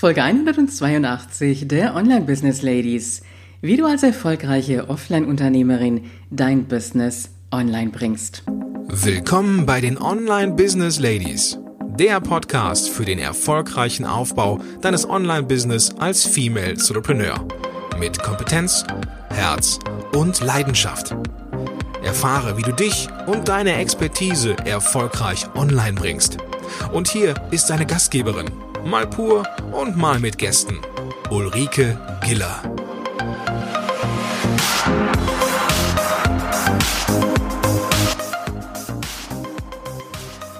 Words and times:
Folge 0.00 0.22
182 0.22 1.68
der 1.68 1.94
Online 1.94 2.22
Business 2.22 2.62
Ladies. 2.62 3.20
Wie 3.60 3.76
du 3.76 3.84
als 3.84 4.02
erfolgreiche 4.02 4.88
Offline-Unternehmerin 4.88 6.06
dein 6.30 6.64
Business 6.64 7.28
online 7.52 7.90
bringst. 7.90 8.42
Willkommen 8.88 9.66
bei 9.66 9.82
den 9.82 9.98
Online 10.00 10.54
Business 10.54 10.98
Ladies. 10.98 11.58
Der 11.98 12.18
Podcast 12.18 12.88
für 12.88 13.04
den 13.04 13.18
erfolgreichen 13.18 14.06
Aufbau 14.06 14.62
deines 14.80 15.06
Online-Business 15.06 15.94
als 15.98 16.24
Female 16.24 16.70
Entrepreneur. 16.70 17.46
Mit 17.98 18.22
Kompetenz, 18.22 18.86
Herz 19.28 19.80
und 20.14 20.40
Leidenschaft. 20.40 21.14
Erfahre, 22.02 22.56
wie 22.56 22.62
du 22.62 22.72
dich 22.72 23.06
und 23.26 23.48
deine 23.48 23.74
Expertise 23.74 24.56
erfolgreich 24.64 25.44
online 25.54 25.92
bringst. 25.92 26.38
Und 26.90 27.08
hier 27.08 27.34
ist 27.50 27.68
deine 27.68 27.84
Gastgeberin, 27.84 28.50
mal 28.84 29.06
pur 29.06 29.44
und 29.72 29.96
mal 29.96 30.18
mit 30.18 30.38
Gästen. 30.38 30.78
Ulrike 31.30 31.98
Giller. 32.24 32.62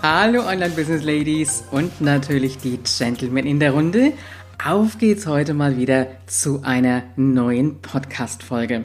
Hallo 0.03 0.47
Online 0.47 0.71
Business 0.71 1.03
Ladies 1.03 1.65
und 1.71 2.01
natürlich 2.01 2.59
die 2.59 2.79
Gentlemen 2.99 3.47
in 3.47 3.61
der 3.61 3.73
Runde. 3.73 4.13
Auf 4.65 4.99
geht's 4.99 5.27
heute 5.27 5.55
mal 5.55 5.77
wieder 5.77 6.07
zu 6.27 6.63
einer 6.63 7.03
neuen 7.17 7.81
Podcast 7.81 8.43
Folge. 8.43 8.85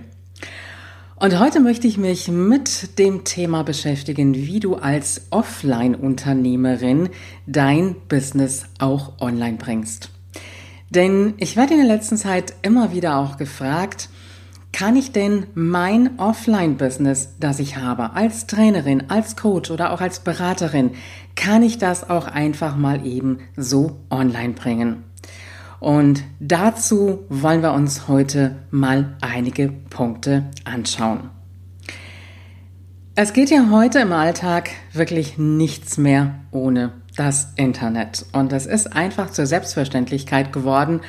Und 1.17 1.39
heute 1.39 1.61
möchte 1.61 1.87
ich 1.87 1.97
mich 1.97 2.27
mit 2.27 2.99
dem 2.99 3.23
Thema 3.23 3.63
beschäftigen, 3.63 4.35
wie 4.35 4.59
du 4.59 4.75
als 4.75 5.27
Offline-Unternehmerin 5.29 7.07
dein 7.47 7.95
Business 8.09 8.65
auch 8.79 9.13
online 9.21 9.55
bringst. 9.55 10.09
Denn 10.89 11.33
ich 11.37 11.55
werde 11.55 11.75
in 11.75 11.79
der 11.79 11.87
letzten 11.87 12.17
Zeit 12.17 12.53
immer 12.63 12.91
wieder 12.91 13.17
auch 13.17 13.37
gefragt, 13.37 14.09
kann 14.73 14.97
ich 14.97 15.13
denn 15.13 15.47
mein 15.53 16.19
Offline-Business, 16.19 17.35
das 17.39 17.59
ich 17.59 17.77
habe, 17.77 18.11
als 18.11 18.45
Trainerin, 18.45 19.09
als 19.09 19.37
Coach 19.37 19.71
oder 19.71 19.93
auch 19.93 20.01
als 20.01 20.19
Beraterin, 20.19 20.91
kann 21.35 21.63
ich 21.63 21.77
das 21.77 22.09
auch 22.09 22.27
einfach 22.27 22.75
mal 22.75 23.05
eben 23.05 23.39
so 23.55 24.01
online 24.09 24.51
bringen? 24.51 25.04
Und 25.85 26.23
dazu 26.39 27.25
wollen 27.29 27.61
wir 27.61 27.73
uns 27.73 28.07
heute 28.07 28.55
mal 28.71 29.15
einige 29.21 29.69
Punkte 29.69 30.45
anschauen. 30.63 31.29
Es 33.13 33.33
geht 33.33 33.51
ja 33.51 33.69
heute 33.69 33.99
im 33.99 34.11
Alltag 34.11 34.71
wirklich 34.93 35.37
nichts 35.37 35.99
mehr 35.99 36.39
ohne 36.49 36.93
das 37.17 37.49
Internet. 37.55 38.25
Und 38.31 38.51
es 38.51 38.65
ist 38.65 38.93
einfach 38.93 39.29
zur 39.29 39.45
Selbstverständlichkeit 39.45 40.51
geworden, 40.51 41.01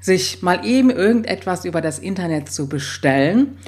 sich 0.00 0.40
mal 0.40 0.64
eben 0.64 0.88
irgendetwas 0.88 1.66
über 1.66 1.82
das 1.82 1.98
Internet 1.98 2.50
zu 2.50 2.70
bestellen, 2.70 3.58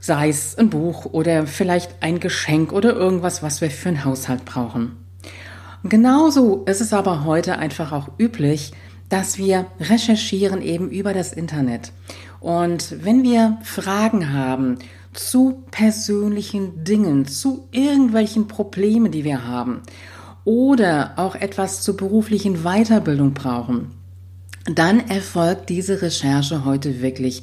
sei 0.00 0.28
es 0.28 0.58
ein 0.58 0.70
Buch 0.70 1.04
oder 1.04 1.46
vielleicht 1.46 2.02
ein 2.02 2.18
Geschenk 2.18 2.72
oder 2.72 2.94
irgendwas, 2.94 3.44
was 3.44 3.60
wir 3.60 3.70
für 3.70 3.90
einen 3.90 4.04
Haushalt 4.04 4.44
brauchen. 4.44 4.96
Genauso 5.84 6.64
ist 6.64 6.80
es 6.80 6.92
aber 6.92 7.24
heute 7.24 7.58
einfach 7.58 7.92
auch 7.92 8.08
üblich, 8.18 8.72
dass 9.10 9.36
wir 9.36 9.66
recherchieren 9.78 10.62
eben 10.62 10.88
über 10.88 11.12
das 11.12 11.34
Internet. 11.34 11.92
Und 12.40 13.04
wenn 13.04 13.22
wir 13.22 13.58
Fragen 13.62 14.32
haben 14.32 14.78
zu 15.12 15.64
persönlichen 15.70 16.84
Dingen, 16.84 17.26
zu 17.26 17.68
irgendwelchen 17.72 18.48
Problemen, 18.48 19.12
die 19.12 19.24
wir 19.24 19.46
haben, 19.46 19.82
oder 20.44 21.12
auch 21.16 21.34
etwas 21.34 21.82
zur 21.82 21.96
beruflichen 21.96 22.62
Weiterbildung 22.62 23.34
brauchen, 23.34 23.90
dann 24.64 25.00
erfolgt 25.08 25.68
diese 25.68 26.00
Recherche 26.00 26.64
heute 26.64 27.02
wirklich 27.02 27.42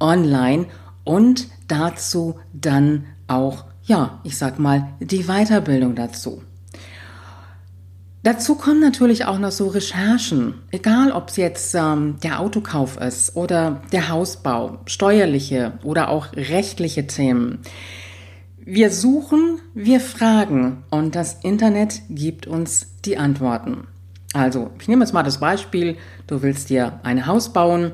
online 0.00 0.66
und 1.04 1.48
dazu 1.66 2.38
dann 2.52 3.06
auch, 3.26 3.64
ja, 3.84 4.20
ich 4.22 4.38
sag 4.38 4.58
mal, 4.58 4.88
die 5.00 5.24
Weiterbildung 5.24 5.94
dazu. 5.94 6.42
Dazu 8.30 8.56
kommen 8.56 8.80
natürlich 8.80 9.24
auch 9.24 9.38
noch 9.38 9.52
so 9.52 9.68
Recherchen, 9.68 10.60
egal 10.70 11.12
ob 11.12 11.30
es 11.30 11.36
jetzt 11.36 11.74
ähm, 11.74 12.16
der 12.22 12.40
Autokauf 12.40 13.00
ist 13.00 13.36
oder 13.36 13.80
der 13.90 14.10
Hausbau, 14.10 14.80
steuerliche 14.84 15.72
oder 15.82 16.10
auch 16.10 16.34
rechtliche 16.36 17.06
Themen. 17.06 17.60
Wir 18.58 18.90
suchen, 18.90 19.60
wir 19.72 19.98
fragen 19.98 20.84
und 20.90 21.14
das 21.14 21.38
Internet 21.42 22.02
gibt 22.10 22.46
uns 22.46 22.88
die 23.06 23.16
Antworten. 23.16 23.86
Also, 24.34 24.72
ich 24.78 24.88
nehme 24.88 25.02
jetzt 25.06 25.14
mal 25.14 25.22
das 25.22 25.40
Beispiel, 25.40 25.96
du 26.26 26.42
willst 26.42 26.68
dir 26.68 27.00
ein 27.04 27.24
Haus 27.26 27.54
bauen 27.54 27.92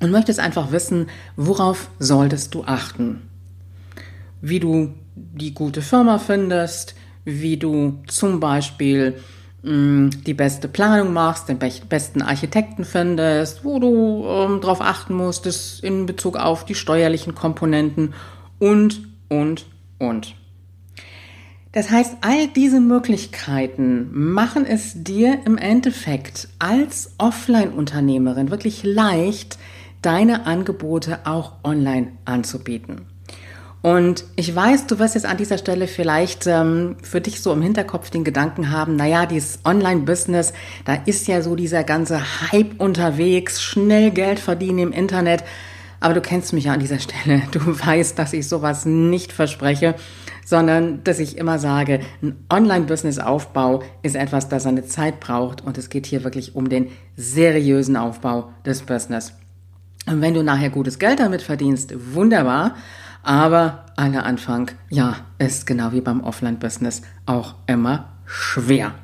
und 0.00 0.10
möchtest 0.10 0.40
einfach 0.40 0.72
wissen, 0.72 1.06
worauf 1.36 1.88
solltest 1.98 2.54
du 2.54 2.64
achten? 2.64 3.22
Wie 4.42 4.60
du 4.60 4.92
die 5.16 5.54
gute 5.54 5.80
Firma 5.80 6.18
findest, 6.18 6.94
wie 7.24 7.56
du 7.56 8.02
zum 8.08 8.40
Beispiel 8.40 9.14
die 9.62 10.34
beste 10.34 10.68
Planung 10.68 11.12
machst, 11.12 11.48
den 11.48 11.58
besten 11.58 12.22
Architekten 12.22 12.84
findest, 12.84 13.64
wo 13.64 13.80
du 13.80 14.24
ähm, 14.24 14.60
darauf 14.60 14.80
achten 14.80 15.14
musst, 15.14 15.46
ist 15.46 15.82
in 15.82 16.06
Bezug 16.06 16.36
auf 16.36 16.64
die 16.64 16.76
steuerlichen 16.76 17.34
Komponenten 17.34 18.14
und, 18.60 19.00
und, 19.28 19.66
und. 19.98 20.36
Das 21.72 21.90
heißt, 21.90 22.18
all 22.20 22.46
diese 22.48 22.80
Möglichkeiten 22.80 24.08
machen 24.12 24.64
es 24.64 25.02
dir 25.02 25.40
im 25.44 25.58
Endeffekt 25.58 26.48
als 26.60 27.14
Offline-Unternehmerin 27.18 28.50
wirklich 28.50 28.84
leicht, 28.84 29.58
deine 30.02 30.46
Angebote 30.46 31.20
auch 31.24 31.52
online 31.64 32.12
anzubieten. 32.24 33.07
Und 33.88 34.24
ich 34.36 34.54
weiß, 34.54 34.86
du 34.86 34.98
wirst 34.98 35.14
jetzt 35.14 35.24
an 35.24 35.38
dieser 35.38 35.56
Stelle 35.56 35.86
vielleicht 35.86 36.46
ähm, 36.46 36.96
für 37.02 37.22
dich 37.22 37.40
so 37.40 37.54
im 37.54 37.62
Hinterkopf 37.62 38.10
den 38.10 38.22
Gedanken 38.22 38.70
haben, 38.70 38.96
naja, 38.96 39.24
dieses 39.24 39.60
Online-Business, 39.64 40.52
da 40.84 40.98
ist 41.06 41.26
ja 41.26 41.40
so 41.40 41.56
dieser 41.56 41.84
ganze 41.84 42.20
Hype 42.20 42.78
unterwegs, 42.82 43.62
schnell 43.62 44.10
Geld 44.10 44.40
verdienen 44.40 44.78
im 44.78 44.92
Internet. 44.92 45.42
Aber 46.00 46.12
du 46.12 46.20
kennst 46.20 46.52
mich 46.52 46.64
ja 46.64 46.74
an 46.74 46.80
dieser 46.80 46.98
Stelle. 46.98 47.40
Du 47.50 47.60
weißt, 47.60 48.18
dass 48.18 48.34
ich 48.34 48.46
sowas 48.46 48.84
nicht 48.84 49.32
verspreche, 49.32 49.94
sondern 50.44 51.02
dass 51.04 51.18
ich 51.18 51.38
immer 51.38 51.58
sage, 51.58 52.00
ein 52.20 52.36
Online-Business-Aufbau 52.52 53.82
ist 54.02 54.16
etwas, 54.16 54.50
das 54.50 54.64
seine 54.64 54.84
Zeit 54.84 55.18
braucht 55.18 55.64
und 55.64 55.78
es 55.78 55.88
geht 55.88 56.04
hier 56.04 56.24
wirklich 56.24 56.54
um 56.54 56.68
den 56.68 56.88
seriösen 57.16 57.96
Aufbau 57.96 58.50
des 58.66 58.82
Business. 58.82 59.32
Und 60.06 60.20
wenn 60.20 60.34
du 60.34 60.44
nachher 60.44 60.68
gutes 60.68 60.98
Geld 60.98 61.20
damit 61.20 61.40
verdienst, 61.40 61.94
wunderbar. 62.14 62.74
Aber 63.28 63.84
aller 63.96 64.24
Anfang, 64.24 64.70
ja, 64.88 65.16
ist 65.38 65.66
genau 65.66 65.92
wie 65.92 66.00
beim 66.00 66.24
Offline-Business 66.24 67.02
auch 67.26 67.56
immer 67.66 68.08
schwer. 68.24 68.94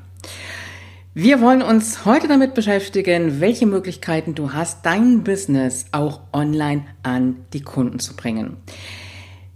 Wir 1.12 1.42
wollen 1.42 1.60
uns 1.60 2.06
heute 2.06 2.26
damit 2.26 2.54
beschäftigen, 2.54 3.42
welche 3.42 3.66
Möglichkeiten 3.66 4.34
du 4.34 4.54
hast, 4.54 4.86
dein 4.86 5.24
Business 5.24 5.84
auch 5.92 6.20
online 6.32 6.86
an 7.02 7.36
die 7.52 7.60
Kunden 7.60 7.98
zu 7.98 8.16
bringen. 8.16 8.56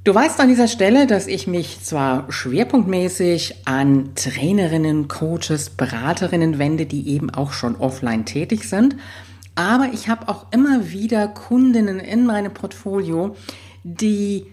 Du 0.04 0.14
weißt 0.14 0.38
an 0.38 0.48
dieser 0.48 0.68
Stelle, 0.68 1.06
dass 1.06 1.28
ich 1.28 1.46
mich 1.46 1.80
zwar 1.82 2.30
schwerpunktmäßig 2.30 3.62
an 3.64 4.10
Trainerinnen, 4.16 5.08
Coaches, 5.08 5.70
Beraterinnen 5.70 6.58
wende, 6.58 6.84
die 6.84 7.08
eben 7.08 7.30
auch 7.30 7.52
schon 7.52 7.74
offline 7.76 8.26
tätig 8.26 8.68
sind, 8.68 8.96
aber 9.54 9.88
ich 9.94 10.10
habe 10.10 10.28
auch 10.28 10.52
immer 10.52 10.90
wieder 10.90 11.26
Kundinnen 11.26 12.00
in 12.00 12.26
meinem 12.26 12.52
Portfolio, 12.52 13.34
die 13.82 14.44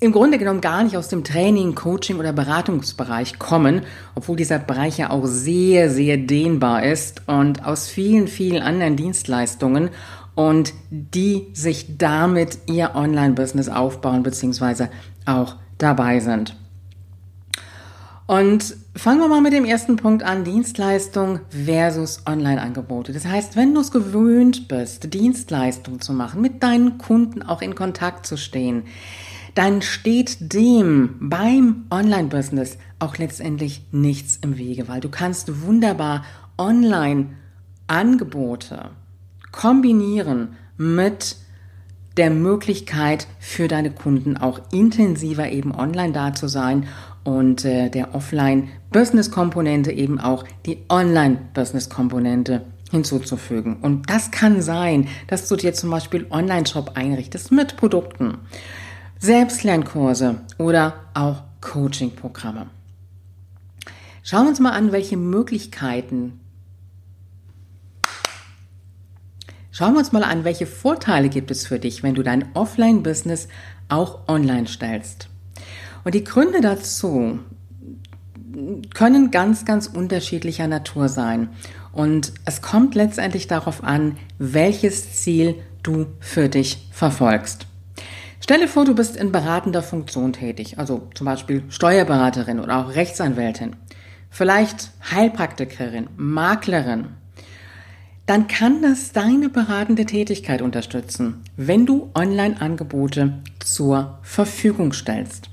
im 0.00 0.12
Grunde 0.12 0.38
genommen 0.38 0.62
gar 0.62 0.82
nicht 0.82 0.96
aus 0.96 1.08
dem 1.08 1.24
Training, 1.24 1.74
Coaching 1.74 2.18
oder 2.18 2.32
Beratungsbereich 2.32 3.38
kommen, 3.38 3.82
obwohl 4.14 4.36
dieser 4.36 4.58
Bereich 4.58 4.96
ja 4.96 5.10
auch 5.10 5.26
sehr, 5.26 5.90
sehr 5.90 6.16
dehnbar 6.16 6.82
ist 6.82 7.28
und 7.28 7.64
aus 7.66 7.88
vielen, 7.88 8.26
vielen 8.26 8.62
anderen 8.62 8.96
Dienstleistungen 8.96 9.90
und 10.34 10.72
die 10.90 11.48
sich 11.52 11.98
damit 11.98 12.58
ihr 12.66 12.94
Online-Business 12.94 13.68
aufbauen 13.68 14.22
bzw. 14.22 14.86
auch 15.26 15.56
dabei 15.76 16.20
sind. 16.20 16.56
Und 18.26 18.76
fangen 18.94 19.18
wir 19.18 19.28
mal 19.28 19.40
mit 19.40 19.52
dem 19.52 19.64
ersten 19.64 19.96
Punkt 19.96 20.22
an, 20.22 20.44
Dienstleistung 20.44 21.40
versus 21.50 22.22
Online-Angebote. 22.26 23.12
Das 23.12 23.26
heißt, 23.26 23.56
wenn 23.56 23.74
du 23.74 23.80
es 23.80 23.90
gewöhnt 23.90 24.68
bist, 24.68 25.12
Dienstleistung 25.12 26.00
zu 26.00 26.12
machen, 26.12 26.40
mit 26.40 26.62
deinen 26.62 26.96
Kunden 26.96 27.42
auch 27.42 27.60
in 27.60 27.74
Kontakt 27.74 28.26
zu 28.26 28.36
stehen, 28.36 28.84
dann 29.54 29.82
steht 29.82 30.52
dem 30.52 31.14
beim 31.20 31.84
Online-Business 31.90 32.78
auch 32.98 33.18
letztendlich 33.18 33.86
nichts 33.92 34.40
im 34.42 34.58
Wege, 34.58 34.88
weil 34.88 35.00
du 35.00 35.08
kannst 35.08 35.62
wunderbar 35.62 36.24
Online-Angebote 36.58 38.90
kombinieren 39.52 40.56
mit 40.76 41.36
der 42.16 42.30
Möglichkeit 42.30 43.26
für 43.38 43.68
deine 43.68 43.90
Kunden 43.90 44.36
auch 44.36 44.60
intensiver 44.72 45.50
eben 45.50 45.74
online 45.74 46.12
da 46.12 46.34
zu 46.34 46.48
sein 46.48 46.86
und 47.24 47.64
äh, 47.64 47.88
der 47.88 48.14
Offline-Business-Komponente 48.14 49.92
eben 49.92 50.20
auch 50.20 50.44
die 50.66 50.78
Online-Business-Komponente 50.88 52.62
hinzuzufügen. 52.90 53.78
Und 53.80 54.10
das 54.10 54.30
kann 54.30 54.62
sein, 54.62 55.08
dass 55.28 55.48
du 55.48 55.56
dir 55.56 55.72
zum 55.72 55.90
Beispiel 55.90 56.26
Online-Shop 56.30 56.92
einrichtest 56.94 57.52
mit 57.52 57.76
Produkten, 57.76 58.38
Selbstlernkurse 59.20 60.40
oder 60.56 60.94
auch 61.14 61.42
Coaching-Programme. 61.60 62.66
Schauen 64.22 64.44
wir 64.44 64.48
uns 64.48 64.60
mal 64.60 64.72
an, 64.72 64.92
welche 64.92 65.16
Möglichkeiten 65.16 66.40
Schauen 69.72 69.94
wir 69.94 70.00
uns 70.00 70.12
mal 70.12 70.24
an, 70.24 70.44
welche 70.44 70.66
Vorteile 70.66 71.30
gibt 71.30 71.50
es 71.50 71.66
für 71.66 71.78
dich, 71.78 72.02
wenn 72.02 72.14
du 72.14 72.22
dein 72.22 72.54
Offline-Business 72.54 73.48
auch 73.88 74.28
online 74.28 74.66
stellst. 74.66 75.30
Und 76.04 76.14
die 76.14 76.24
Gründe 76.24 76.60
dazu 76.60 77.38
können 78.92 79.30
ganz, 79.30 79.64
ganz 79.64 79.86
unterschiedlicher 79.86 80.66
Natur 80.66 81.08
sein. 81.08 81.48
Und 81.92 82.34
es 82.44 82.60
kommt 82.60 82.94
letztendlich 82.94 83.46
darauf 83.46 83.82
an, 83.82 84.18
welches 84.38 85.14
Ziel 85.14 85.54
du 85.82 86.08
für 86.18 86.50
dich 86.50 86.88
verfolgst. 86.92 87.66
Stelle 88.40 88.68
vor, 88.68 88.84
du 88.84 88.94
bist 88.94 89.16
in 89.16 89.32
beratender 89.32 89.82
Funktion 89.82 90.32
tätig, 90.32 90.78
also 90.78 91.08
zum 91.14 91.26
Beispiel 91.26 91.62
Steuerberaterin 91.68 92.58
oder 92.58 92.78
auch 92.78 92.94
Rechtsanwältin, 92.94 93.76
vielleicht 94.30 94.90
Heilpraktikerin, 95.12 96.08
Maklerin 96.16 97.08
dann 98.30 98.46
kann 98.46 98.80
das 98.80 99.10
deine 99.10 99.48
beratende 99.48 100.06
Tätigkeit 100.06 100.62
unterstützen, 100.62 101.42
wenn 101.56 101.84
du 101.84 102.12
Online-Angebote 102.14 103.42
zur 103.58 104.20
Verfügung 104.22 104.92
stellst. 104.92 105.50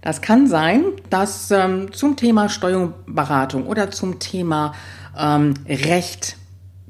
Das 0.00 0.22
kann 0.22 0.46
sein, 0.46 0.84
dass 1.10 1.50
ähm, 1.50 1.92
zum 1.92 2.14
Thema 2.14 2.48
Steuerberatung 2.48 3.66
oder 3.66 3.90
zum 3.90 4.20
Thema 4.20 4.72
ähm, 5.18 5.54
Recht 5.66 6.36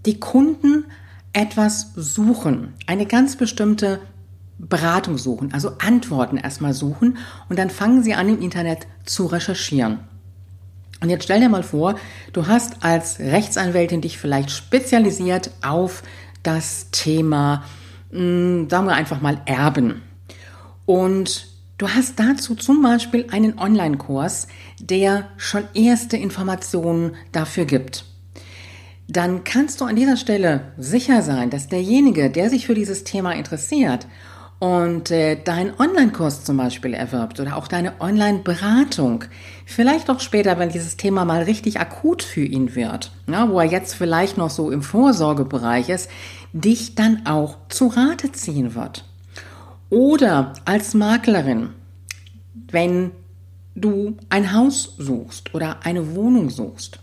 die 0.04 0.20
Kunden 0.20 0.84
etwas 1.32 1.92
suchen, 1.96 2.74
eine 2.86 3.06
ganz 3.06 3.36
bestimmte 3.36 4.00
Beratung 4.58 5.18
suchen, 5.18 5.52
also 5.52 5.72
Antworten 5.78 6.36
erstmal 6.36 6.74
suchen 6.74 7.18
und 7.48 7.58
dann 7.58 7.70
fangen 7.70 8.02
sie 8.02 8.14
an 8.14 8.28
im 8.28 8.40
Internet 8.40 8.86
zu 9.04 9.26
recherchieren. 9.26 10.00
Und 11.00 11.10
jetzt 11.10 11.24
stell 11.24 11.40
dir 11.40 11.48
mal 11.48 11.62
vor, 11.62 11.96
du 12.32 12.46
hast 12.46 12.84
als 12.84 13.18
Rechtsanwältin 13.18 14.00
dich 14.00 14.16
vielleicht 14.18 14.50
spezialisiert 14.50 15.50
auf 15.62 16.02
das 16.42 16.90
Thema, 16.92 17.64
mh, 18.10 18.18
hm, 18.18 18.70
sagen 18.70 18.86
wir 18.86 18.94
einfach 18.94 19.20
mal 19.20 19.40
Erben. 19.44 20.02
Und 20.86 21.48
du 21.78 21.88
hast 21.88 22.18
dazu 22.20 22.54
zum 22.54 22.80
Beispiel 22.80 23.26
einen 23.30 23.58
Online-Kurs, 23.58 24.46
der 24.80 25.28
schon 25.36 25.64
erste 25.74 26.16
Informationen 26.16 27.16
dafür 27.32 27.64
gibt. 27.64 28.04
Dann 29.08 29.44
kannst 29.44 29.80
du 29.80 29.84
an 29.84 29.96
dieser 29.96 30.16
Stelle 30.16 30.72
sicher 30.78 31.22
sein, 31.22 31.50
dass 31.50 31.68
derjenige, 31.68 32.30
der 32.30 32.48
sich 32.48 32.66
für 32.66 32.74
dieses 32.74 33.04
Thema 33.04 33.32
interessiert 33.32 34.06
und 34.58 35.10
äh, 35.10 35.36
deinen 35.36 35.78
Online-Kurs 35.78 36.44
zum 36.44 36.56
Beispiel 36.56 36.94
erwirbt 36.94 37.40
oder 37.40 37.56
auch 37.56 37.68
deine 37.68 38.00
Online-Beratung, 38.00 39.24
vielleicht 39.66 40.08
auch 40.10 40.20
später, 40.20 40.58
wenn 40.58 40.70
dieses 40.70 40.96
Thema 40.96 41.24
mal 41.24 41.42
richtig 41.42 41.80
akut 41.80 42.22
für 42.22 42.44
ihn 42.44 42.74
wird, 42.74 43.12
ja, 43.26 43.48
wo 43.50 43.58
er 43.58 43.66
jetzt 43.66 43.94
vielleicht 43.94 44.38
noch 44.38 44.50
so 44.50 44.70
im 44.70 44.82
Vorsorgebereich 44.82 45.88
ist, 45.88 46.10
dich 46.52 46.94
dann 46.94 47.26
auch 47.26 47.56
zu 47.68 47.88
Rate 47.88 48.32
ziehen 48.32 48.74
wird. 48.74 49.04
Oder 49.90 50.54
als 50.64 50.94
Maklerin, 50.94 51.70
wenn 52.70 53.10
du 53.74 54.16
ein 54.28 54.52
Haus 54.52 54.94
suchst 54.98 55.54
oder 55.54 55.84
eine 55.84 56.14
Wohnung 56.14 56.48
suchst 56.48 57.00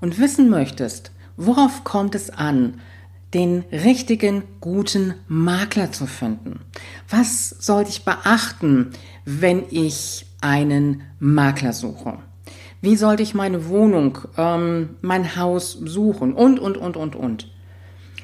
und 0.00 0.18
wissen 0.18 0.48
möchtest, 0.48 1.10
worauf 1.36 1.84
kommt 1.84 2.14
es 2.14 2.30
an, 2.30 2.80
den 3.34 3.64
richtigen, 3.72 4.42
guten 4.60 5.14
Makler 5.28 5.92
zu 5.92 6.06
finden. 6.06 6.60
Was 7.08 7.50
sollte 7.50 7.90
ich 7.90 8.04
beachten, 8.04 8.90
wenn 9.24 9.64
ich 9.70 10.26
einen 10.40 11.02
Makler 11.18 11.72
suche? 11.72 12.18
Wie 12.80 12.96
sollte 12.96 13.22
ich 13.22 13.34
meine 13.34 13.68
Wohnung, 13.68 14.18
ähm, 14.36 14.96
mein 15.00 15.36
Haus 15.36 15.72
suchen 15.72 16.34
und, 16.34 16.58
und, 16.58 16.76
und, 16.76 16.96
und, 16.96 17.14
und? 17.14 17.50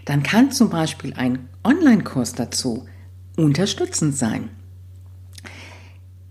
Dann 0.04 0.22
kann 0.22 0.50
zum 0.50 0.68
Beispiel 0.68 1.14
ein 1.14 1.48
Online-Kurs 1.64 2.32
dazu 2.32 2.86
unterstützend 3.36 4.16
sein. 4.16 4.50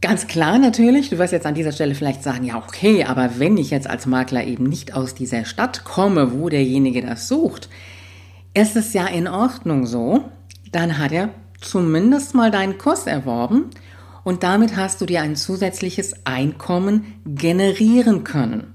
Ganz 0.02 0.28
klar 0.28 0.60
natürlich, 0.60 1.10
du 1.10 1.18
wirst 1.18 1.34
jetzt 1.34 1.46
an 1.46 1.56
dieser 1.56 1.72
Stelle 1.72 1.96
vielleicht 1.96 2.22
sagen, 2.22 2.44
ja 2.44 2.58
okay, 2.58 3.06
aber 3.06 3.40
wenn 3.40 3.58
ich 3.58 3.72
jetzt 3.72 3.90
als 3.90 4.06
Makler 4.06 4.44
eben 4.46 4.66
nicht 4.66 4.94
aus 4.94 5.16
dieser 5.16 5.46
Stadt 5.46 5.86
komme, 5.86 6.34
wo 6.34 6.50
derjenige 6.50 7.02
das 7.02 7.28
sucht, 7.28 7.70
ist 8.58 8.76
es 8.76 8.94
ja 8.94 9.06
in 9.06 9.28
Ordnung 9.28 9.86
so, 9.86 10.24
dann 10.72 10.98
hat 10.98 11.12
er 11.12 11.30
zumindest 11.62 12.34
mal 12.34 12.50
deinen 12.50 12.80
Kurs 12.80 13.06
erworben 13.06 13.70
und 14.24 14.42
damit 14.42 14.76
hast 14.76 15.00
du 15.00 15.06
dir 15.06 15.22
ein 15.22 15.36
zusätzliches 15.36 16.26
Einkommen 16.26 17.22
generieren 17.24 18.24
können. 18.24 18.74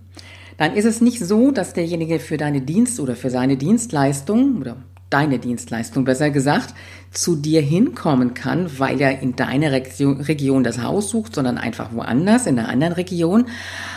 Dann 0.56 0.74
ist 0.74 0.84
es 0.84 1.00
nicht 1.00 1.18
so, 1.18 1.50
dass 1.50 1.74
derjenige 1.74 2.20
für 2.20 2.36
deine 2.36 2.60
Dienst 2.60 3.00
oder 3.00 3.16
für 3.16 3.30
seine 3.30 3.56
Dienstleistung 3.56 4.58
oder 4.60 4.76
deine 5.12 5.38
Dienstleistung 5.38 6.04
besser 6.04 6.30
gesagt, 6.30 6.74
zu 7.10 7.36
dir 7.36 7.60
hinkommen 7.60 8.34
kann, 8.34 8.78
weil 8.78 9.00
er 9.00 9.20
in 9.20 9.36
deiner 9.36 9.70
Region 9.72 10.64
das 10.64 10.82
Haus 10.82 11.10
sucht, 11.10 11.34
sondern 11.34 11.58
einfach 11.58 11.92
woanders, 11.92 12.46
in 12.46 12.58
einer 12.58 12.68
anderen 12.68 12.94
Region. 12.94 13.46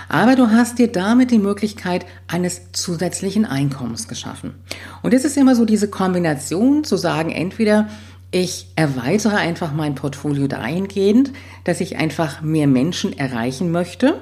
Aber 0.09 0.35
du 0.35 0.51
hast 0.51 0.79
dir 0.79 0.91
damit 0.91 1.31
die 1.31 1.39
Möglichkeit 1.39 2.05
eines 2.27 2.71
zusätzlichen 2.73 3.45
Einkommens 3.45 4.07
geschaffen. 4.07 4.55
Und 5.01 5.13
es 5.13 5.23
ist 5.23 5.37
immer 5.37 5.55
so 5.55 5.65
diese 5.65 5.89
Kombination 5.89 6.83
zu 6.83 6.97
sagen, 6.97 7.31
entweder 7.31 7.87
ich 8.31 8.67
erweitere 8.75 9.35
einfach 9.35 9.71
mein 9.71 9.95
Portfolio 9.95 10.47
dahingehend, 10.47 11.31
dass 11.63 11.79
ich 11.79 11.95
einfach 11.97 12.41
mehr 12.41 12.67
Menschen 12.67 13.17
erreichen 13.17 13.71
möchte, 13.71 14.21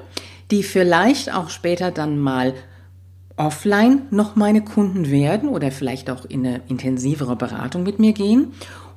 die 0.52 0.62
vielleicht 0.62 1.34
auch 1.34 1.50
später 1.50 1.90
dann 1.90 2.18
mal 2.18 2.54
offline 3.36 4.02
noch 4.10 4.36
meine 4.36 4.62
Kunden 4.62 5.10
werden 5.10 5.48
oder 5.48 5.70
vielleicht 5.70 6.10
auch 6.10 6.24
in 6.24 6.46
eine 6.46 6.60
intensivere 6.68 7.36
Beratung 7.36 7.82
mit 7.82 7.98
mir 7.98 8.12
gehen. 8.12 8.52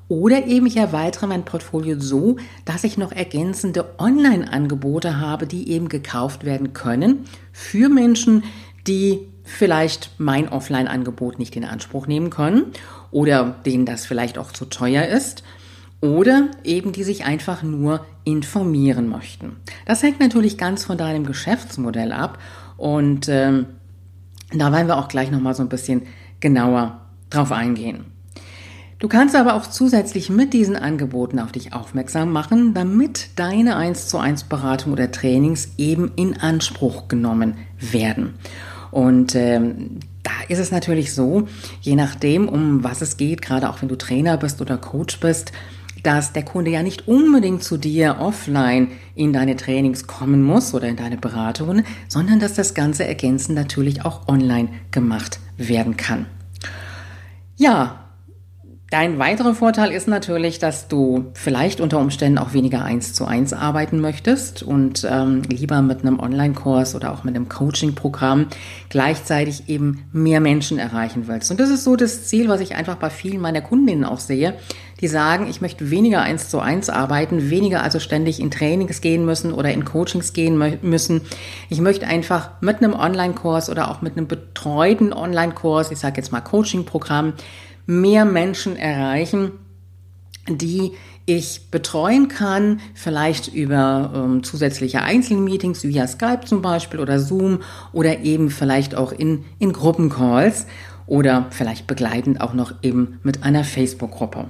Oder 0.10 0.46
eben 0.46 0.68
ich 0.68 0.78
erweitere 0.78 1.28
mein 1.28 1.44
Portfolio 1.44 2.00
so, 2.00 2.38
dass 2.64 2.86
ich 2.86 2.98
noch 2.98 3.12
ergänzende 3.12 3.94
Online-Angebote 3.98 5.20
habe, 5.20 5.48
die 5.48 5.70
eben 5.70 5.90
gekauft 5.90 6.46
werden 6.46 6.72
können 6.72 7.26
für 7.52 7.90
Menschen, 7.90 8.44
die 8.88 9.20
vielleicht 9.44 10.12
mein 10.18 10.48
Offline-Angebot 10.50 11.40
nicht 11.40 11.56
in 11.56 11.66
Anspruch 11.66 12.08
nehmen 12.08 12.30
können 12.30 12.68
oder 13.12 13.56
denen 13.66 13.86
das 13.86 14.06
vielleicht 14.06 14.38
auch 14.38 14.52
zu 14.52 14.66
teuer 14.66 15.06
ist 15.06 15.44
oder 16.00 16.50
eben 16.64 16.92
die 16.92 17.04
sich 17.04 17.26
einfach 17.26 17.64
nur 17.64 18.06
informieren 18.24 19.08
möchten. 19.10 19.58
Das 19.86 20.04
hängt 20.04 20.20
natürlich 20.20 20.58
ganz 20.58 20.86
von 20.86 20.98
deinem 20.98 21.26
Geschäftsmodell 21.26 22.12
ab 22.12 22.38
und 22.78 23.28
ähm, 23.30 23.66
da 24.54 24.72
wollen 24.72 24.88
wir 24.88 24.98
auch 24.98 25.08
gleich 25.08 25.32
nochmal 25.32 25.54
so 25.54 25.64
ein 25.64 25.70
bisschen 25.70 26.04
genauer 26.40 27.02
drauf 27.30 27.52
eingehen. 27.52 28.06
Du 29.00 29.08
kannst 29.08 29.36
aber 29.36 29.54
auch 29.54 29.68
zusätzlich 29.68 30.32
mit 30.32 30.54
diesen 30.54 30.76
Angeboten 30.76 31.40
auf 31.40 31.52
dich 31.52 31.74
aufmerksam 31.74 32.32
machen, 32.32 32.74
damit 32.74 33.30
deine 33.36 33.76
1 33.76 34.08
zu 34.08 34.18
1 34.18 34.46
Beratung 34.46 34.94
oder 34.94 35.12
Trainings 35.12 35.70
eben 35.78 36.12
in 36.16 36.40
Anspruch 36.40 37.08
genommen 37.08 37.58
werden. 37.80 38.34
Und 38.90 39.36
ähm, 39.36 40.00
da 40.24 40.32
ist 40.48 40.58
es 40.58 40.72
natürlich 40.72 41.14
so, 41.14 41.48
je 41.82 41.96
nachdem, 41.96 42.50
um 42.50 42.84
was 42.84 43.02
es 43.02 43.18
geht, 43.18 43.44
gerade 43.44 43.70
auch 43.70 43.82
wenn 43.82 43.90
du 43.90 43.98
Trainer 43.98 44.36
bist 44.38 44.62
oder 44.62 44.78
Coach 44.78 45.20
bist, 45.20 45.52
dass 46.08 46.32
der 46.32 46.46
Kunde 46.46 46.72
ja 46.72 46.84
nicht 46.84 47.10
unbedingt 47.10 47.66
zu 47.66 47.76
dir 47.76 48.20
offline 48.22 48.92
in 49.14 49.34
deine 49.34 49.58
Trainings 49.58 50.08
kommen 50.08 50.42
muss 50.42 50.74
oder 50.74 50.88
in 50.88 50.96
deine 50.96 51.18
Beratungen, 51.18 51.86
sondern 52.08 52.40
dass 52.40 52.54
das 52.54 52.74
Ganze 52.74 53.06
ergänzend 53.06 53.58
natürlich 53.58 54.06
auch 54.06 54.30
online 54.30 54.70
gemacht 54.92 55.42
werden 55.58 55.98
kann. 55.98 56.28
Ja, 57.58 58.07
Dein 58.90 59.20
weiterer 59.20 59.54
Vorteil 59.54 59.92
ist 59.92 60.08
natürlich, 60.08 60.60
dass 60.60 60.88
du 60.88 61.26
vielleicht 61.34 61.82
unter 61.82 62.00
Umständen 62.00 62.38
auch 62.38 62.54
weniger 62.54 62.86
eins 62.86 63.14
zu 63.14 63.26
eins 63.26 63.52
arbeiten 63.52 64.00
möchtest 64.00 64.64
und 64.64 65.06
ähm, 65.10 65.42
lieber 65.42 65.82
mit 65.82 66.02
einem 66.02 66.22
Online-Kurs 66.22 66.96
oder 66.96 67.12
auch 67.12 67.26
mit 67.26 67.36
einem 67.36 67.50
Coaching-Programm 67.50 68.48
gleichzeitig 68.88 69.68
eben 69.68 70.06
mehr 70.14 70.40
Menschen 70.40 70.80
erreichen 70.80 71.28
willst. 71.28 71.52
Und 71.52 71.60
das 71.60 71.70
ist 71.70 71.84
so 71.84 71.98
das 71.98 72.28
Ziel, 72.28 72.48
was 72.48 72.62
ich 72.62 72.76
einfach 72.76 72.96
bei 72.96 73.10
vielen 73.10 73.42
meiner 73.42 73.60
Kundinnen 73.60 74.06
auch 74.06 74.22
sehe, 74.22 74.54
die 75.02 75.10
sagen, 75.10 75.48
ich 75.50 75.60
möchte 75.60 75.92
weniger 75.92 76.22
eins 76.22 76.48
zu 76.48 76.60
eins 76.60 76.90
arbeiten, 76.90 77.50
weniger 77.50 77.84
also 77.84 78.00
ständig 78.00 78.40
in 78.40 78.52
Trainings 78.52 79.02
gehen 79.02 79.26
müssen 79.26 79.52
oder 79.52 79.72
in 79.72 79.84
Coachings 79.84 80.32
gehen 80.32 80.58
müssen. 80.82 81.22
Ich 81.70 81.82
möchte 81.82 82.08
einfach 82.08 82.52
mit 82.62 82.78
einem 82.78 82.94
Online-Kurs 82.94 83.70
oder 83.70 83.92
auch 83.92 84.02
mit 84.02 84.16
einem 84.16 84.28
betreuten 84.28 85.12
Online-Kurs, 85.12 85.92
ich 85.92 86.00
sage 86.00 86.16
jetzt 86.18 86.32
mal 86.32 86.40
Coaching-Programm, 86.42 87.34
mehr 87.88 88.26
Menschen 88.26 88.76
erreichen, 88.76 89.54
die 90.48 90.92
ich 91.26 91.72
betreuen 91.72 92.30
kann, 92.30 92.80
vielleicht 92.94 93.54
über 93.54 94.14
ähm, 94.16 94.44
zusätzliche 94.44 95.02
Einzelmeetings 95.02 95.84
via 95.84 96.08
Skype 96.08 96.42
zum 96.46 96.62
Beispiel 96.62 97.00
oder 97.00 97.20
Zoom 97.20 97.60
oder 97.92 98.20
eben 98.20 98.50
vielleicht 98.50 98.96
auch 98.96 99.12
in, 99.12 99.44
in 99.60 99.74
Gruppencalls. 99.74 100.68
oder 101.08 101.48
vielleicht 101.52 101.88
begleitend 101.88 102.42
auch 102.42 102.54
noch 102.54 102.74
eben 102.84 103.20
mit 103.24 103.44
einer 103.44 103.64
Facebook-Gruppe. 103.64 104.46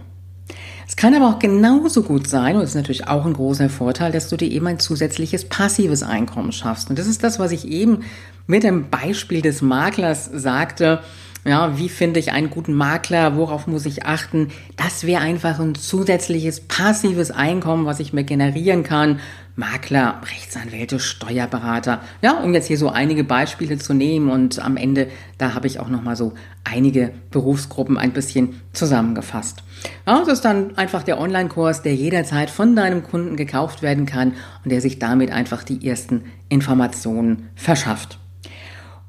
Es 0.87 0.95
kann 0.95 1.13
aber 1.13 1.27
auch 1.27 1.39
genauso 1.39 2.01
gut 2.01 2.27
sein, 2.27 2.55
und 2.55 2.61
das 2.61 2.71
ist 2.71 2.75
natürlich 2.75 3.07
auch 3.07 3.25
ein 3.25 3.33
großer 3.33 3.69
Vorteil, 3.69 4.11
dass 4.11 4.29
du 4.29 4.37
dir 4.37 4.49
eben 4.49 4.67
ein 4.67 4.79
zusätzliches 4.79 5.45
passives 5.45 6.01
Einkommen 6.01 6.51
schaffst. 6.51 6.89
Und 6.89 6.97
das 6.97 7.07
ist 7.07 7.23
das, 7.23 7.39
was 7.39 7.51
ich 7.51 7.67
eben 7.67 8.03
mit 8.47 8.63
dem 8.63 8.89
Beispiel 8.89 9.41
des 9.41 9.61
Maklers 9.61 10.29
sagte. 10.33 11.01
Ja, 11.47 11.77
wie 11.77 11.87
finde 11.87 12.19
ich 12.19 12.33
einen 12.33 12.49
guten 12.49 12.73
Makler? 12.73 13.37
Worauf 13.37 13.67
muss 13.67 13.85
ich 13.85 14.05
achten? 14.05 14.49
Das 14.75 15.05
wäre 15.05 15.21
einfach 15.21 15.61
ein 15.61 15.75
zusätzliches 15.75 16.59
passives 16.59 17.31
Einkommen, 17.31 17.85
was 17.85 18.01
ich 18.01 18.11
mir 18.11 18.25
generieren 18.25 18.83
kann. 18.83 19.21
Makler, 19.55 20.21
Rechtsanwälte, 20.29 20.99
Steuerberater. 20.99 22.01
Ja, 22.21 22.33
um 22.41 22.53
jetzt 22.53 22.67
hier 22.67 22.77
so 22.77 22.89
einige 22.89 23.23
Beispiele 23.23 23.77
zu 23.77 23.93
nehmen 23.93 24.29
und 24.29 24.59
am 24.59 24.75
Ende, 24.75 25.07
da 25.37 25.53
habe 25.53 25.67
ich 25.67 25.79
auch 25.79 25.87
noch 25.87 26.03
mal 26.03 26.17
so 26.17 26.33
einige 26.65 27.13
Berufsgruppen 27.31 27.97
ein 27.97 28.11
bisschen 28.11 28.61
zusammengefasst. 28.73 29.63
Ja, 30.05 30.19
das 30.19 30.27
ist 30.27 30.45
dann 30.45 30.77
einfach 30.77 31.03
der 31.03 31.17
Online-Kurs, 31.17 31.81
der 31.81 31.95
jederzeit 31.95 32.49
von 32.49 32.75
deinem 32.75 33.03
Kunden 33.03 33.37
gekauft 33.37 33.81
werden 33.81 34.05
kann 34.05 34.33
und 34.65 34.71
der 34.71 34.81
sich 34.81 34.99
damit 34.99 35.31
einfach 35.31 35.63
die 35.63 35.87
ersten 35.87 36.25
Informationen 36.49 37.47
verschafft. 37.55 38.19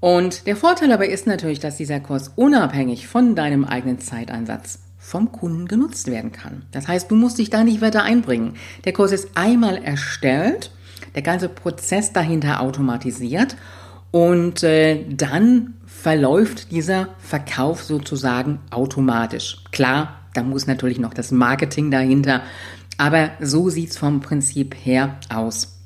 Und 0.01 0.47
der 0.47 0.57
Vorteil 0.57 0.89
dabei 0.89 1.09
ist 1.09 1.27
natürlich, 1.27 1.61
dass 1.61 1.77
dieser 1.77 2.01
Kurs 2.01 2.33
unabhängig 2.37 3.09
von 3.09 3.35
deinem 3.35 3.65
eigenen 3.65 4.01
Zeiteinsatz 4.01 4.81
vom 4.99 5.33
Kunden 5.33 5.67
genutzt 5.67 6.09
werden 6.09 6.33
kann. 6.33 6.67
Das 6.71 6.87
heißt, 6.87 7.11
du 7.11 7.17
musst 7.17 7.39
dich 7.39 7.51
da 7.51 7.65
nicht 7.65 7.81
weiter 7.81 8.03
einbringen. 8.03 8.55
Der 8.85 8.93
Kurs 8.93 9.13
ist 9.13 9.31
einmal 9.35 9.83
erstellt, 9.83 10.71
der 11.15 11.23
ganze 11.23 11.49
Prozess 11.49 12.13
dahinter 12.13 12.61
automatisiert 12.61 13.57
und 14.11 14.63
äh, 14.63 15.05
dann 15.09 15.75
verläuft 15.87 16.71
dieser 16.71 17.09
Verkauf 17.19 17.83
sozusagen 17.83 18.61
automatisch. 18.71 19.65
Klar, 19.73 20.21
da 20.35 20.43
muss 20.43 20.67
natürlich 20.67 20.99
noch 20.99 21.15
das 21.15 21.31
Marketing 21.33 21.91
dahinter, 21.91 22.43
aber 22.99 23.31
so 23.41 23.71
sieht's 23.71 23.97
vom 23.97 24.21
Prinzip 24.21 24.75
her 24.75 25.17
aus. 25.29 25.79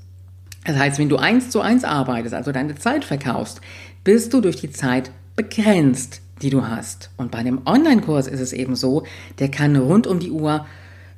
Das 0.64 0.76
heißt, 0.76 0.98
wenn 0.98 1.08
du 1.08 1.16
eins 1.16 1.50
zu 1.50 1.60
eins 1.60 1.82
arbeitest, 1.82 2.34
also 2.34 2.52
deine 2.52 2.76
Zeit 2.76 3.04
verkaufst, 3.04 3.60
bist 4.04 4.32
du 4.32 4.40
durch 4.40 4.56
die 4.56 4.70
Zeit 4.70 5.10
begrenzt, 5.36 6.20
die 6.42 6.50
du 6.50 6.66
hast. 6.66 7.10
Und 7.16 7.30
bei 7.30 7.38
einem 7.38 7.62
Online-Kurs 7.66 8.26
ist 8.26 8.40
es 8.40 8.52
eben 8.52 8.76
so, 8.76 9.04
der 9.38 9.50
kann 9.50 9.76
rund 9.76 10.06
um 10.06 10.18
die 10.18 10.30
Uhr 10.30 10.66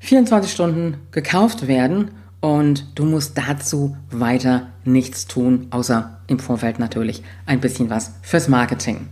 24 0.01 0.53
Stunden 0.53 0.99
gekauft 1.13 1.67
werden 1.67 2.11
und 2.41 2.87
du 2.95 3.07
musst 3.07 3.39
dazu 3.39 3.97
weiter 4.11 4.69
nichts 4.85 5.27
tun, 5.27 5.69
außer 5.71 6.19
im 6.27 6.39
Vorfeld 6.39 6.79
natürlich 6.79 7.23
ein 7.47 7.61
bisschen 7.61 7.89
was 7.89 8.13
fürs 8.21 8.49
Marketing. 8.49 9.09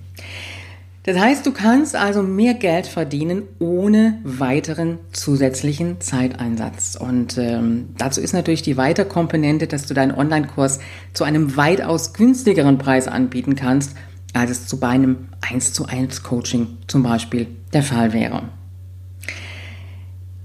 Das 1.04 1.18
heißt, 1.18 1.44
du 1.44 1.52
kannst 1.52 1.96
also 1.96 2.22
mehr 2.22 2.54
Geld 2.54 2.86
verdienen 2.86 3.42
ohne 3.58 4.20
weiteren 4.22 4.98
zusätzlichen 5.10 6.00
Zeiteinsatz. 6.00 6.96
Und 6.96 7.38
ähm, 7.38 7.88
dazu 7.98 8.20
ist 8.20 8.32
natürlich 8.32 8.62
die 8.62 8.76
weitere 8.76 9.06
Komponente, 9.06 9.66
dass 9.66 9.86
du 9.86 9.94
deinen 9.94 10.12
Online-Kurs 10.12 10.78
zu 11.12 11.24
einem 11.24 11.56
weitaus 11.56 12.12
günstigeren 12.12 12.78
Preis 12.78 13.08
anbieten 13.08 13.56
kannst, 13.56 13.96
als 14.32 14.50
es 14.50 14.66
zu 14.68 14.80
einem 14.80 15.28
1 15.40 15.72
zu 15.72 15.86
1 15.86 16.22
Coaching 16.22 16.78
zum 16.86 17.02
Beispiel 17.02 17.48
der 17.72 17.82
Fall 17.82 18.12
wäre. 18.12 18.44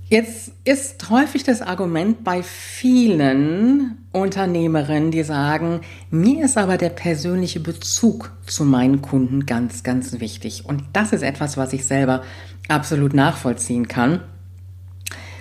Jetzt 0.10 0.54
ist 0.64 1.10
häufig 1.10 1.44
das 1.44 1.62
Argument 1.62 2.24
bei 2.24 2.42
vielen 2.42 3.98
Unternehmerinnen, 4.14 5.12
die 5.12 5.24
sagen, 5.24 5.82
mir 6.10 6.46
ist 6.46 6.58
aber 6.58 6.78
der 6.78 6.90
persönliche 6.90 7.60
Bezug 7.60 8.32
zu 8.46 8.64
meinen 8.64 9.02
Kunden 9.02 9.46
ganz, 9.46 9.84
ganz 9.84 10.22
wichtig. 10.22 10.64
Und 10.66 10.84
das 10.94 11.12
ist 11.12 11.24
etwas, 11.24 11.58
was 11.58 11.74
ich 11.74 11.86
selber 11.86 12.22
absolut 12.70 13.14
nachvollziehen 13.14 13.90
kann. 13.90 14.22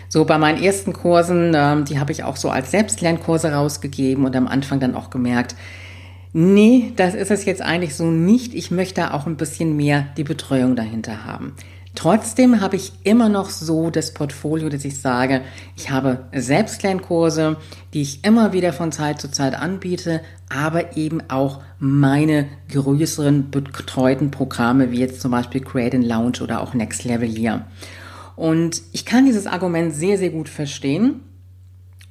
So 0.09 0.25
bei 0.25 0.37
meinen 0.37 0.61
ersten 0.61 0.93
Kursen, 0.93 1.53
ähm, 1.55 1.85
die 1.85 2.01
habe 2.01 2.11
ich 2.11 2.25
auch 2.25 2.37
so 2.37 2.51
als 2.51 2.73
Selbstlernkurse 2.73 3.53
rausgegeben 3.53 4.25
und 4.25 4.35
am 4.35 4.49
Anfang 4.49 4.81
dann 4.81 4.97
auch 4.97 5.11
gemerkt, 5.11 5.55
nee, 6.33 6.93
das 6.97 7.15
ist 7.15 7.31
es 7.31 7.45
jetzt 7.45 7.63
eigentlich 7.63 7.95
so 7.95 8.11
nicht. 8.11 8.53
Ich 8.53 8.73
möchte 8.73 9.15
auch 9.15 9.27
ein 9.29 9.37
bisschen 9.37 9.77
mehr 9.77 10.09
die 10.17 10.25
Betreuung 10.25 10.75
dahinter 10.75 11.25
haben. 11.25 11.55
Trotzdem 11.97 12.61
habe 12.61 12.77
ich 12.77 12.93
immer 13.05 13.31
noch 13.31 13.49
so 13.49 13.89
das 13.89 14.13
Portfolio, 14.13 14.69
dass 14.69 14.85
ich 14.85 15.01
sage, 15.01 15.41
ich 15.77 15.91
habe 15.91 16.27
Selbstlernkurse, 16.31 17.57
die 17.95 18.03
ich 18.03 18.23
immer 18.23 18.53
wieder 18.53 18.75
von 18.75 18.93
Zeit 18.93 19.19
zu 19.19 19.31
Zeit 19.31 19.55
anbiete, 19.55 20.21
aber 20.51 20.99
eben 20.99 21.23
auch 21.31 21.63
meine 21.79 22.49
größeren 22.71 23.51
betreuten 23.51 24.31
Programme, 24.31 24.93
wie 24.93 25.01
jetzt 25.01 25.23
zum 25.23 25.31
Beispiel 25.31 25.63
Create 25.63 25.95
and 25.95 26.05
Lounge 26.05 26.43
oder 26.43 26.61
auch 26.61 26.75
Next 26.75 27.05
Level 27.05 27.29
hier. 27.29 27.65
Und 28.37 28.83
ich 28.93 29.07
kann 29.07 29.25
dieses 29.25 29.47
Argument 29.47 29.95
sehr, 29.95 30.19
sehr 30.19 30.31
gut 30.31 30.51
verstehen. 30.51 31.23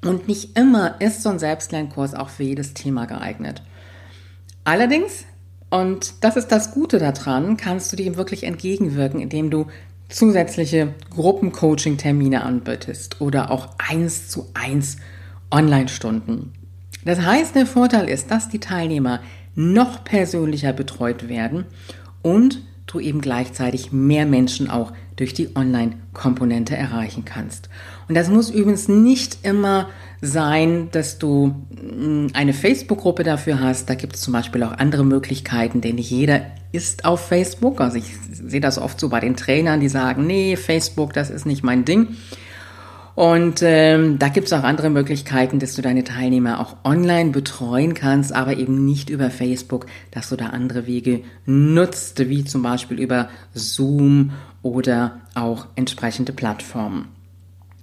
Und 0.03 0.27
nicht 0.27 0.57
immer 0.57 0.99
ist 0.99 1.21
so 1.21 1.29
ein 1.29 1.39
Selbstlernkurs 1.39 2.15
auch 2.15 2.29
für 2.29 2.43
jedes 2.43 2.73
Thema 2.73 3.05
geeignet. 3.05 3.61
Allerdings 4.63 5.25
und 5.81 6.13
das 6.21 6.37
ist 6.37 6.51
das 6.51 6.71
Gute 6.71 6.99
daran, 6.99 7.57
kannst 7.57 7.91
du 7.91 7.97
dem 7.97 8.15
wirklich 8.15 8.43
entgegenwirken, 8.43 9.19
indem 9.19 9.49
du 9.49 9.67
zusätzliche 10.09 10.93
Gruppencoaching-Termine 11.09 12.43
anbietest 12.43 13.19
oder 13.19 13.51
auch 13.51 13.69
eins 13.77 14.29
zu 14.29 14.47
eins 14.53 14.97
Online-Stunden. 15.51 16.53
Das 17.03 17.21
heißt, 17.21 17.55
der 17.55 17.65
Vorteil 17.65 18.07
ist, 18.07 18.31
dass 18.31 18.49
die 18.49 18.59
Teilnehmer 18.59 19.19
noch 19.53 20.03
persönlicher 20.03 20.73
betreut 20.73 21.27
werden 21.27 21.65
und 22.21 22.61
du 22.87 22.99
eben 22.99 23.21
gleichzeitig 23.21 23.91
mehr 23.91 24.25
Menschen 24.25 24.69
auch 24.69 24.91
durch 25.15 25.33
die 25.33 25.55
Online-Komponente 25.55 26.75
erreichen 26.75 27.25
kannst. 27.25 27.69
Und 28.07 28.15
das 28.15 28.29
muss 28.29 28.49
übrigens 28.49 28.87
nicht 28.87 29.39
immer 29.43 29.89
sein, 30.21 30.89
dass 30.91 31.17
du 31.17 31.55
mm, 31.69 32.27
eine 32.33 32.53
Facebook-Gruppe 32.53 33.23
dafür 33.23 33.59
hast. 33.59 33.89
Da 33.89 33.95
gibt 33.95 34.15
es 34.15 34.21
zum 34.21 34.33
Beispiel 34.33 34.63
auch 34.63 34.73
andere 34.73 35.05
Möglichkeiten, 35.05 35.81
denn 35.81 35.95
nicht 35.95 36.11
jeder 36.11 36.41
ist 36.71 37.05
auf 37.05 37.25
Facebook. 37.25 37.81
Also 37.81 37.97
ich 37.97 38.15
sehe 38.31 38.61
das 38.61 38.77
oft 38.77 38.99
so 38.99 39.09
bei 39.09 39.19
den 39.19 39.35
Trainern, 39.35 39.79
die 39.79 39.89
sagen, 39.89 40.27
nee, 40.27 40.55
Facebook, 40.55 41.13
das 41.13 41.29
ist 41.29 41.45
nicht 41.45 41.63
mein 41.63 41.85
Ding. 41.85 42.09
Und 43.15 43.61
ähm, 43.61 44.19
da 44.19 44.27
gibt 44.27 44.47
es 44.47 44.53
auch 44.53 44.63
andere 44.63 44.89
Möglichkeiten, 44.89 45.59
dass 45.59 45.73
du 45.73 45.81
deine 45.81 46.03
Teilnehmer 46.03 46.59
auch 46.59 46.75
online 46.83 47.31
betreuen 47.31 47.93
kannst, 47.93 48.33
aber 48.33 48.57
eben 48.57 48.83
nicht 48.83 49.09
über 49.09 49.29
Facebook, 49.29 49.85
dass 50.11 50.29
du 50.29 50.35
da 50.35 50.47
andere 50.47 50.85
Wege 50.85 51.21
nutzt, 51.45 52.19
wie 52.27 52.43
zum 52.43 52.61
Beispiel 52.61 52.99
über 52.99 53.29
Zoom 53.53 54.31
oder 54.61 55.21
auch 55.33 55.67
entsprechende 55.75 56.33
Plattformen. 56.33 57.07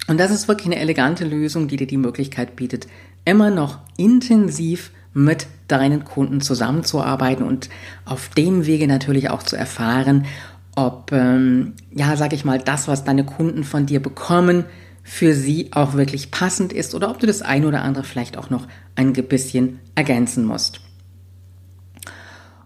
Und 0.07 0.21
das 0.21 0.31
ist 0.31 0.49
wirklich 0.49 0.67
eine 0.67 0.81
elegante 0.81 1.25
Lösung, 1.25 1.67
die 1.67 1.77
dir 1.77 1.87
die 1.87 1.97
Möglichkeit 1.97 2.55
bietet, 2.55 2.87
immer 3.25 3.51
noch 3.51 3.79
intensiv 3.97 4.91
mit 5.15 5.47
deinen 5.69 6.05
Kunden 6.05 6.43
zusammenzuarbeiten 6.43 7.47
und 7.47 7.71
auf 8.05 8.29
dem 8.31 8.67
Wege 8.67 8.87
natürlich 8.87 9.31
auch 9.31 9.43
zu 9.43 9.57
erfahren, 9.57 10.27
ob, 10.75 11.13
ähm, 11.13 11.75
ja, 11.91 12.17
sag 12.17 12.33
ich 12.33 12.45
mal, 12.45 12.59
das, 12.59 12.89
was 12.89 13.05
deine 13.05 13.25
Kunden 13.25 13.65
von 13.65 13.87
dir 13.87 14.01
bekommen, 14.01 14.65
für 15.03 15.35
sie 15.35 15.71
auch 15.73 15.95
wirklich 15.95 16.31
passend 16.31 16.73
ist 16.73 16.95
oder 16.95 17.11
ob 17.11 17.19
du 17.19 17.27
das 17.27 17.43
eine 17.43 17.67
oder 17.67 17.83
andere 17.83 18.05
vielleicht 18.05 18.37
auch 18.37 18.51
noch 18.51 18.67
ein 18.95 19.13
bisschen 19.13 19.81
ergänzen 19.95 20.45
musst. 20.45 20.81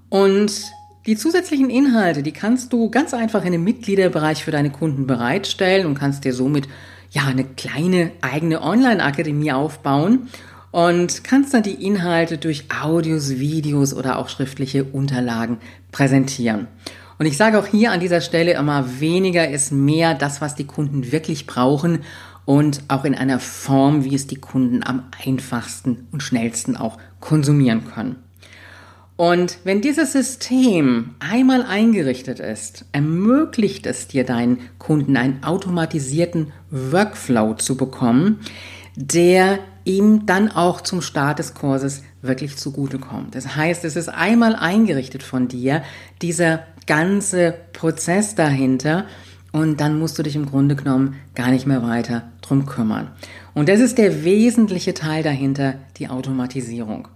Und 0.08 0.52
die 1.06 1.16
zusätzlichen 1.16 1.70
Inhalte, 1.70 2.22
die 2.22 2.32
kannst 2.32 2.72
du 2.72 2.90
ganz 2.90 3.14
einfach 3.14 3.44
in 3.44 3.52
dem 3.52 3.64
Mitgliederbereich 3.64 4.44
für 4.44 4.50
deine 4.50 4.70
Kunden 4.70 5.06
bereitstellen 5.06 5.86
und 5.86 5.94
kannst 5.94 6.24
dir 6.24 6.34
somit 6.34 6.68
ja, 7.10 7.24
eine 7.26 7.44
kleine 7.44 8.10
eigene 8.20 8.60
Online-Akademie 8.60 9.52
aufbauen 9.52 10.28
und 10.72 11.24
kannst 11.24 11.54
dann 11.54 11.62
die 11.62 11.86
Inhalte 11.86 12.38
durch 12.38 12.64
Audios, 12.82 13.30
Videos 13.38 13.94
oder 13.94 14.18
auch 14.18 14.28
schriftliche 14.28 14.84
Unterlagen 14.84 15.58
präsentieren. 15.92 16.66
Und 17.18 17.26
ich 17.26 17.36
sage 17.36 17.58
auch 17.58 17.66
hier 17.66 17.92
an 17.92 18.00
dieser 18.00 18.20
Stelle 18.20 18.54
immer, 18.54 19.00
weniger 19.00 19.48
ist 19.48 19.72
mehr 19.72 20.12
das, 20.12 20.40
was 20.40 20.54
die 20.54 20.66
Kunden 20.66 21.12
wirklich 21.12 21.46
brauchen 21.46 22.00
und 22.46 22.82
auch 22.88 23.04
in 23.04 23.14
einer 23.14 23.40
Form, 23.40 24.04
wie 24.04 24.14
es 24.14 24.26
die 24.26 24.36
Kunden 24.36 24.82
am 24.82 25.04
einfachsten 25.24 26.06
und 26.12 26.22
schnellsten 26.22 26.76
auch 26.76 26.96
konsumieren 27.20 27.84
können. 27.92 28.16
Und 29.16 29.58
wenn 29.64 29.80
dieses 29.80 30.12
System 30.12 31.14
einmal 31.18 31.62
eingerichtet 31.62 32.38
ist, 32.38 32.84
ermöglicht 32.92 33.86
es 33.86 34.08
dir 34.08 34.24
deinen 34.24 34.60
Kunden 34.78 35.16
einen 35.16 35.42
automatisierten 35.42 36.52
Workflow 36.70 37.54
zu 37.54 37.76
bekommen, 37.76 38.40
der 38.94 39.58
ihm 39.84 40.26
dann 40.26 40.50
auch 40.50 40.82
zum 40.82 41.00
Start 41.00 41.38
des 41.38 41.54
Kurses 41.54 42.02
wirklich 42.20 42.56
zugutekommt. 42.56 43.34
Das 43.34 43.56
heißt, 43.56 43.84
es 43.84 43.96
ist 43.96 44.08
einmal 44.08 44.54
eingerichtet 44.54 45.22
von 45.22 45.48
dir, 45.48 45.82
dieser 46.20 46.64
ganze 46.86 47.54
Prozess 47.72 48.34
dahinter, 48.34 49.06
und 49.52 49.80
dann 49.80 49.98
musst 49.98 50.18
du 50.18 50.22
dich 50.22 50.36
im 50.36 50.46
Grunde 50.46 50.76
genommen 50.76 51.16
gar 51.34 51.50
nicht 51.50 51.66
mehr 51.66 51.82
weiter 51.82 52.30
drum 52.42 52.66
kümmern. 52.66 53.08
Und 53.54 53.68
das 53.68 53.80
ist 53.80 53.98
der 53.98 54.24
wesentliche 54.24 54.94
Teil 54.94 55.22
dahinter, 55.22 55.74
die 55.96 56.08
Automatisierung. 56.08 57.08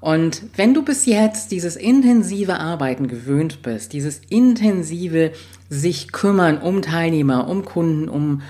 Und 0.00 0.42
wenn 0.56 0.74
du 0.74 0.84
bis 0.84 1.06
jetzt 1.06 1.50
dieses 1.50 1.76
intensive 1.76 2.60
Arbeiten 2.60 3.08
gewöhnt 3.08 3.62
bist, 3.62 3.94
dieses 3.94 4.20
intensive 4.28 5.32
sich 5.70 6.12
kümmern 6.12 6.58
um 6.58 6.82
Teilnehmer, 6.82 7.48
um 7.48 7.64
Kunden, 7.64 8.10
um 8.10 8.42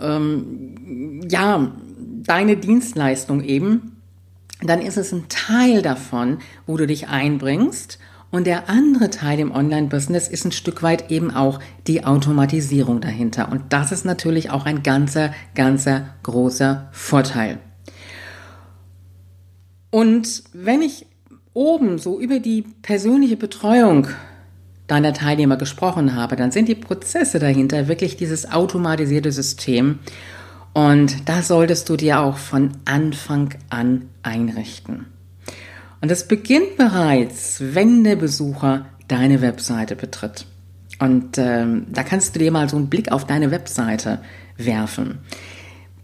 ähm, 0.00 1.20
ja 1.28 1.72
deine 2.22 2.56
Dienstleistung 2.56 3.42
eben, 3.42 3.96
dann 4.62 4.80
ist 4.80 4.96
es 4.96 5.12
ein 5.12 5.24
Teil 5.28 5.82
davon, 5.82 6.38
wo 6.66 6.76
du 6.76 6.86
dich 6.86 7.08
einbringst. 7.08 7.98
Und 8.32 8.46
der 8.46 8.70
andere 8.70 9.10
Teil 9.10 9.38
im 9.38 9.52
Online-Business 9.52 10.26
ist 10.26 10.46
ein 10.46 10.52
Stück 10.52 10.82
weit 10.82 11.10
eben 11.10 11.30
auch 11.30 11.60
die 11.86 12.04
Automatisierung 12.04 13.02
dahinter. 13.02 13.52
Und 13.52 13.64
das 13.74 13.92
ist 13.92 14.06
natürlich 14.06 14.50
auch 14.50 14.64
ein 14.64 14.82
ganzer, 14.82 15.34
ganzer 15.54 16.14
großer 16.22 16.88
Vorteil. 16.92 17.58
Und 19.90 20.44
wenn 20.54 20.80
ich 20.80 21.04
oben 21.52 21.98
so 21.98 22.18
über 22.18 22.40
die 22.40 22.62
persönliche 22.80 23.36
Betreuung 23.36 24.08
deiner 24.86 25.12
Teilnehmer 25.12 25.58
gesprochen 25.58 26.16
habe, 26.16 26.34
dann 26.34 26.52
sind 26.52 26.68
die 26.68 26.74
Prozesse 26.74 27.38
dahinter 27.38 27.86
wirklich 27.86 28.16
dieses 28.16 28.50
automatisierte 28.50 29.30
System. 29.30 29.98
Und 30.72 31.28
das 31.28 31.48
solltest 31.48 31.90
du 31.90 31.98
dir 31.98 32.20
auch 32.20 32.38
von 32.38 32.72
Anfang 32.86 33.50
an 33.68 34.08
einrichten. 34.22 35.11
Und 36.02 36.10
das 36.10 36.26
beginnt 36.26 36.76
bereits, 36.76 37.58
wenn 37.60 38.02
der 38.02 38.16
Besucher 38.16 38.86
deine 39.06 39.40
Webseite 39.40 39.94
betritt. 39.94 40.46
Und 40.98 41.38
ähm, 41.38 41.86
da 41.90 42.02
kannst 42.02 42.34
du 42.34 42.40
dir 42.40 42.50
mal 42.50 42.68
so 42.68 42.76
einen 42.76 42.90
Blick 42.90 43.12
auf 43.12 43.24
deine 43.24 43.52
Webseite 43.52 44.20
werfen. 44.56 45.20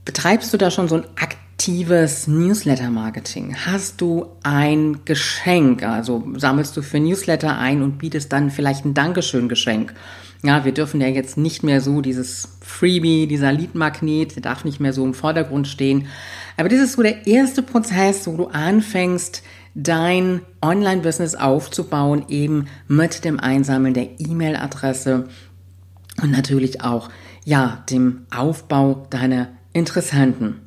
Betreibst 0.04 0.54
du 0.54 0.56
da 0.56 0.70
schon 0.70 0.88
so 0.88 0.94
ein 0.94 1.04
aktives 1.16 2.28
Newsletter-Marketing? 2.28 3.56
Hast 3.66 4.00
du 4.00 4.26
ein 4.44 5.00
Geschenk? 5.04 5.82
Also 5.82 6.24
sammelst 6.36 6.76
du 6.76 6.82
für 6.82 7.00
Newsletter 7.00 7.58
ein 7.58 7.82
und 7.82 7.98
bietest 7.98 8.32
dann 8.32 8.52
vielleicht 8.52 8.84
ein 8.84 8.94
Dankeschön-Geschenk? 8.94 9.94
Ja, 10.44 10.64
wir 10.64 10.72
dürfen 10.72 11.00
ja 11.00 11.08
jetzt 11.08 11.36
nicht 11.36 11.64
mehr 11.64 11.80
so 11.80 12.00
dieses 12.00 12.58
Freebie, 12.60 13.26
dieser 13.26 13.50
Lead-Magnet, 13.50 14.36
der 14.36 14.42
darf 14.42 14.64
nicht 14.64 14.78
mehr 14.78 14.92
so 14.92 15.04
im 15.04 15.14
Vordergrund 15.14 15.66
stehen. 15.66 16.06
Aber 16.56 16.68
das 16.68 16.78
ist 16.78 16.92
so 16.92 17.02
der 17.02 17.26
erste 17.26 17.62
Prozess, 17.62 18.28
wo 18.28 18.36
du 18.36 18.46
anfängst, 18.46 19.42
dein 19.74 20.42
Online-Business 20.62 21.34
aufzubauen, 21.34 22.24
eben 22.28 22.66
mit 22.86 23.24
dem 23.24 23.38
Einsammeln 23.40 23.94
der 23.94 24.20
E-Mail-Adresse 24.20 25.28
und 26.22 26.30
natürlich 26.30 26.82
auch, 26.82 27.10
ja, 27.44 27.84
dem 27.88 28.26
Aufbau 28.30 29.06
deiner 29.10 29.48
Interessenten. 29.72 30.60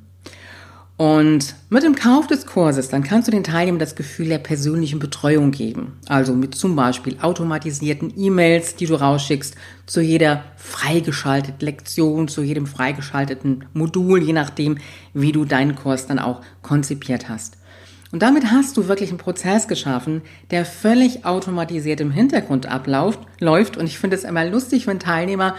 Und 1.01 1.55
mit 1.72 1.81
dem 1.81 1.96
Kauf 1.96 2.27
des 2.27 2.46
Kurses, 2.46 2.89
dann 2.89 3.01
kannst 3.01 3.27
du 3.27 3.31
den 3.31 3.43
Teilnehmern 3.43 3.79
das 3.79 3.96
Gefühl 3.96 4.27
der 4.27 4.38
persönlichen 4.38 5.00
Betreuung 5.00 5.50
geben. 5.50 5.93
Also 6.05 6.36
mit 6.36 6.53
zum 6.53 6.75
Beispiel 6.75 7.17
automatisierten 7.20 8.13
E-Mails, 8.15 8.75
die 8.75 8.86
du 8.86 8.93
rausschickst, 8.93 9.55
zu 9.88 10.00
jeder 10.00 10.43
freigeschalteten 10.58 11.65
Lektion, 11.65 12.27
zu 12.27 12.43
jedem 12.43 12.67
freigeschalteten 12.67 13.65
Modul, 13.74 14.22
je 14.22 14.34
nachdem, 14.34 14.77
wie 15.15 15.31
du 15.31 15.43
deinen 15.43 15.74
Kurs 15.74 16.05
dann 16.05 16.20
auch 16.20 16.41
konzipiert 16.62 17.29
hast. 17.29 17.58
Und 18.11 18.21
damit 18.21 18.51
hast 18.51 18.75
du 18.75 18.87
wirklich 18.87 19.09
einen 19.09 19.17
Prozess 19.17 19.67
geschaffen, 19.67 20.21
der 20.51 20.65
völlig 20.65 21.25
automatisiert 21.25 22.01
im 22.01 22.11
Hintergrund 22.11 22.65
abläuft, 22.65 23.19
läuft. 23.39 23.77
Und 23.77 23.85
ich 23.85 23.99
finde 23.99 24.17
es 24.17 24.23
immer 24.23 24.45
lustig, 24.45 24.85
wenn 24.87 24.99
Teilnehmer 24.99 25.55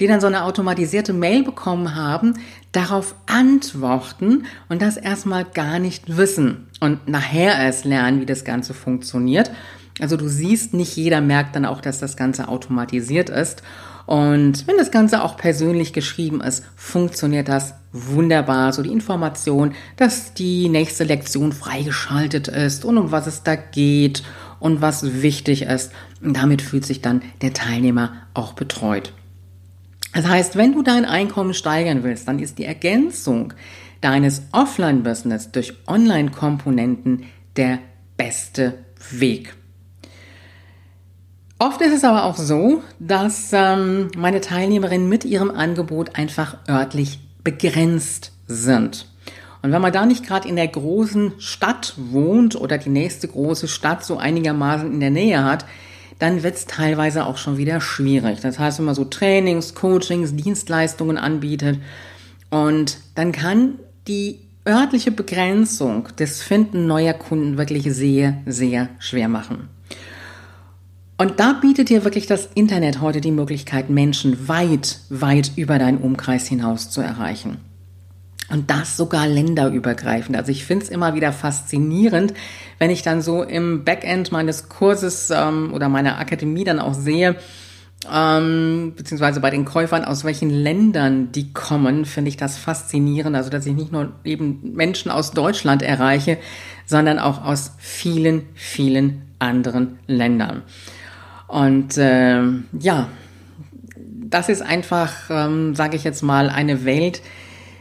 die 0.00 0.08
dann 0.08 0.20
so 0.20 0.26
eine 0.26 0.42
automatisierte 0.42 1.12
Mail 1.12 1.44
bekommen 1.44 1.94
haben, 1.94 2.34
darauf 2.72 3.14
antworten 3.26 4.46
und 4.68 4.82
das 4.82 4.96
erstmal 4.96 5.44
gar 5.44 5.78
nicht 5.78 6.16
wissen 6.16 6.66
und 6.80 7.08
nachher 7.08 7.56
erst 7.56 7.84
lernen, 7.84 8.20
wie 8.20 8.26
das 8.26 8.44
Ganze 8.44 8.74
funktioniert. 8.74 9.52
Also 10.00 10.16
du 10.16 10.26
siehst, 10.26 10.74
nicht 10.74 10.96
jeder 10.96 11.20
merkt 11.20 11.54
dann 11.54 11.64
auch, 11.64 11.80
dass 11.80 12.00
das 12.00 12.16
Ganze 12.16 12.48
automatisiert 12.48 13.30
ist. 13.30 13.62
Und 14.06 14.66
wenn 14.66 14.76
das 14.76 14.90
Ganze 14.90 15.22
auch 15.22 15.36
persönlich 15.36 15.92
geschrieben 15.92 16.40
ist, 16.40 16.64
funktioniert 16.76 17.48
das 17.48 17.74
wunderbar. 17.92 18.72
So 18.72 18.82
die 18.82 18.92
Information, 18.92 19.74
dass 19.96 20.34
die 20.34 20.68
nächste 20.68 21.04
Lektion 21.04 21.52
freigeschaltet 21.52 22.48
ist 22.48 22.84
und 22.84 22.98
um 22.98 23.12
was 23.12 23.26
es 23.26 23.42
da 23.42 23.54
geht 23.54 24.22
und 24.58 24.80
was 24.80 25.22
wichtig 25.22 25.62
ist. 25.62 25.92
Und 26.22 26.36
damit 26.36 26.62
fühlt 26.62 26.86
sich 26.86 27.00
dann 27.00 27.22
der 27.42 27.52
Teilnehmer 27.52 28.12
auch 28.34 28.52
betreut. 28.54 29.12
Das 30.14 30.26
heißt, 30.26 30.56
wenn 30.56 30.72
du 30.72 30.82
dein 30.82 31.04
Einkommen 31.04 31.54
steigern 31.54 32.02
willst, 32.02 32.28
dann 32.28 32.38
ist 32.38 32.58
die 32.58 32.64
Ergänzung 32.64 33.54
deines 34.00 34.42
Offline-Business 34.52 35.52
durch 35.52 35.74
Online-Komponenten 35.86 37.24
der 37.56 37.78
beste 38.16 38.74
Weg. 39.10 39.54
Oft 41.62 41.80
ist 41.80 41.92
es 41.92 42.02
aber 42.02 42.24
auch 42.24 42.36
so, 42.36 42.82
dass 42.98 43.50
ähm, 43.52 44.08
meine 44.16 44.40
Teilnehmerinnen 44.40 45.08
mit 45.08 45.24
ihrem 45.24 45.52
Angebot 45.52 46.16
einfach 46.16 46.56
örtlich 46.68 47.20
begrenzt 47.44 48.32
sind. 48.48 49.06
Und 49.62 49.70
wenn 49.70 49.80
man 49.80 49.92
da 49.92 50.04
nicht 50.04 50.26
gerade 50.26 50.48
in 50.48 50.56
der 50.56 50.66
großen 50.66 51.34
Stadt 51.38 51.94
wohnt 51.96 52.56
oder 52.56 52.78
die 52.78 52.90
nächste 52.90 53.28
große 53.28 53.68
Stadt 53.68 54.04
so 54.04 54.16
einigermaßen 54.16 54.92
in 54.92 54.98
der 54.98 55.12
Nähe 55.12 55.44
hat, 55.44 55.64
dann 56.18 56.42
wird 56.42 56.56
es 56.56 56.66
teilweise 56.66 57.26
auch 57.26 57.36
schon 57.36 57.58
wieder 57.58 57.80
schwierig. 57.80 58.40
Das 58.40 58.58
heißt, 58.58 58.80
wenn 58.80 58.86
man 58.86 58.96
so 58.96 59.04
Trainings, 59.04 59.76
Coachings, 59.76 60.34
Dienstleistungen 60.34 61.16
anbietet 61.16 61.78
und 62.50 62.98
dann 63.14 63.30
kann 63.30 63.78
die 64.08 64.40
örtliche 64.66 65.12
Begrenzung 65.12 66.08
des 66.18 66.42
Finden 66.42 66.88
neuer 66.88 67.14
Kunden 67.14 67.56
wirklich 67.56 67.84
sehr, 67.84 68.38
sehr 68.46 68.88
schwer 68.98 69.28
machen. 69.28 69.68
Und 71.22 71.38
da 71.38 71.52
bietet 71.52 71.88
dir 71.88 72.02
wirklich 72.02 72.26
das 72.26 72.48
Internet 72.52 73.00
heute 73.00 73.20
die 73.20 73.30
Möglichkeit, 73.30 73.88
Menschen 73.88 74.48
weit, 74.48 74.98
weit 75.08 75.52
über 75.54 75.78
deinen 75.78 75.98
Umkreis 75.98 76.48
hinaus 76.48 76.90
zu 76.90 77.00
erreichen. 77.00 77.58
Und 78.50 78.72
das 78.72 78.96
sogar 78.96 79.28
länderübergreifend. 79.28 80.36
Also 80.36 80.50
ich 80.50 80.64
finde 80.64 80.84
es 80.84 80.90
immer 80.90 81.14
wieder 81.14 81.32
faszinierend, 81.32 82.34
wenn 82.80 82.90
ich 82.90 83.02
dann 83.02 83.22
so 83.22 83.44
im 83.44 83.84
Backend 83.84 84.32
meines 84.32 84.68
Kurses 84.68 85.30
ähm, 85.30 85.72
oder 85.72 85.88
meiner 85.88 86.18
Akademie 86.18 86.64
dann 86.64 86.80
auch 86.80 86.94
sehe, 86.94 87.36
ähm, 88.12 88.94
beziehungsweise 88.96 89.38
bei 89.38 89.50
den 89.50 89.64
Käufern, 89.64 90.04
aus 90.04 90.24
welchen 90.24 90.50
Ländern 90.50 91.30
die 91.30 91.52
kommen, 91.52 92.04
finde 92.04 92.30
ich 92.30 92.36
das 92.36 92.58
faszinierend. 92.58 93.36
Also 93.36 93.48
dass 93.48 93.64
ich 93.64 93.76
nicht 93.76 93.92
nur 93.92 94.10
eben 94.24 94.72
Menschen 94.74 95.08
aus 95.08 95.30
Deutschland 95.30 95.82
erreiche, 95.82 96.38
sondern 96.84 97.20
auch 97.20 97.44
aus 97.44 97.74
vielen, 97.78 98.46
vielen 98.54 99.22
anderen 99.38 100.00
Ländern. 100.08 100.62
Und 101.52 101.98
äh, 101.98 102.40
ja, 102.80 103.08
das 103.94 104.48
ist 104.48 104.62
einfach, 104.62 105.12
ähm, 105.28 105.74
sage 105.74 105.96
ich 105.96 106.02
jetzt 106.02 106.22
mal, 106.22 106.48
eine 106.48 106.86
Welt, 106.86 107.20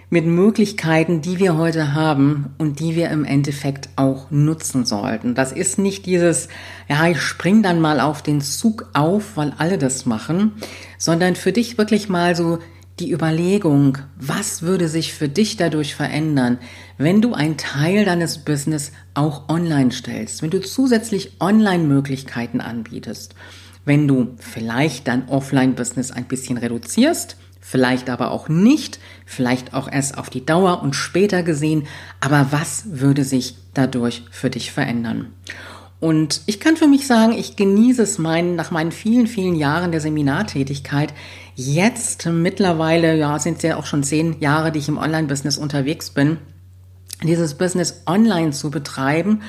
mit 0.09 0.25
Möglichkeiten, 0.25 1.21
die 1.21 1.39
wir 1.39 1.55
heute 1.55 1.93
haben 1.93 2.53
und 2.57 2.81
die 2.81 2.97
wir 2.97 3.09
im 3.11 3.23
Endeffekt 3.23 3.87
auch 3.95 4.29
nutzen 4.29 4.83
sollten. 4.83 5.35
Das 5.35 5.53
ist 5.53 5.79
nicht 5.79 6.05
dieses, 6.05 6.49
ja, 6.89 7.07
ich 7.07 7.21
spring 7.21 7.63
dann 7.63 7.79
mal 7.79 8.01
auf 8.01 8.21
den 8.21 8.41
Zug 8.41 8.89
auf, 8.91 9.37
weil 9.37 9.53
alle 9.57 9.77
das 9.77 10.05
machen, 10.05 10.51
sondern 10.97 11.37
für 11.37 11.53
dich 11.53 11.77
wirklich 11.77 12.09
mal 12.09 12.35
so 12.35 12.59
die 12.99 13.11
Überlegung, 13.11 13.97
was 14.15 14.61
würde 14.61 14.87
sich 14.87 15.13
für 15.13 15.29
dich 15.29 15.57
dadurch 15.57 15.95
verändern, 15.95 16.59
wenn 16.97 17.21
du 17.21 17.33
einen 17.33 17.57
Teil 17.57 18.05
deines 18.05 18.39
Business 18.39 18.91
auch 19.13 19.49
online 19.49 19.91
stellst, 19.91 20.41
wenn 20.41 20.51
du 20.51 20.61
zusätzlich 20.61 21.33
Online-Möglichkeiten 21.39 22.61
anbietest, 22.61 23.35
wenn 23.85 24.07
du 24.07 24.35
vielleicht 24.37 25.07
dein 25.07 25.27
Offline-Business 25.29 26.11
ein 26.11 26.25
bisschen 26.25 26.57
reduzierst, 26.57 27.37
vielleicht 27.59 28.09
aber 28.09 28.31
auch 28.31 28.49
nicht, 28.49 28.99
vielleicht 29.25 29.73
auch 29.73 29.91
erst 29.91 30.17
auf 30.17 30.29
die 30.29 30.45
Dauer 30.45 30.81
und 30.83 30.95
später 30.95 31.41
gesehen, 31.41 31.87
aber 32.19 32.47
was 32.51 32.83
würde 32.99 33.23
sich 33.23 33.55
dadurch 33.73 34.23
für 34.31 34.49
dich 34.49 34.71
verändern? 34.71 35.33
Und 36.01 36.41
ich 36.47 36.59
kann 36.59 36.75
für 36.75 36.87
mich 36.87 37.07
sagen, 37.07 37.31
ich 37.31 37.55
genieße 37.55 38.01
es 38.01 38.17
meinen, 38.17 38.55
nach 38.55 38.71
meinen 38.71 38.91
vielen, 38.91 39.27
vielen 39.27 39.55
Jahren 39.55 39.91
der 39.91 40.01
Seminartätigkeit. 40.01 41.13
Jetzt 41.55 42.25
mittlerweile, 42.25 43.15
ja, 43.15 43.39
sind 43.39 43.57
es 43.57 43.63
ja 43.63 43.77
auch 43.77 43.85
schon 43.85 44.03
zehn 44.03 44.41
Jahre, 44.41 44.73
die 44.73 44.79
ich 44.79 44.89
im 44.89 44.97
Online-Business 44.97 45.57
unterwegs 45.57 46.09
bin, 46.09 46.39
dieses 47.23 47.53
Business 47.53 48.01
online 48.07 48.51
zu 48.51 48.71
betreiben, 48.71 49.43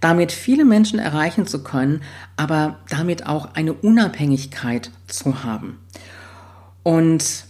damit 0.00 0.30
viele 0.32 0.64
Menschen 0.64 1.00
erreichen 1.00 1.46
zu 1.46 1.64
können, 1.64 2.02
aber 2.36 2.78
damit 2.88 3.26
auch 3.26 3.54
eine 3.54 3.72
Unabhängigkeit 3.72 4.92
zu 5.08 5.42
haben. 5.42 5.80
Und 6.84 7.46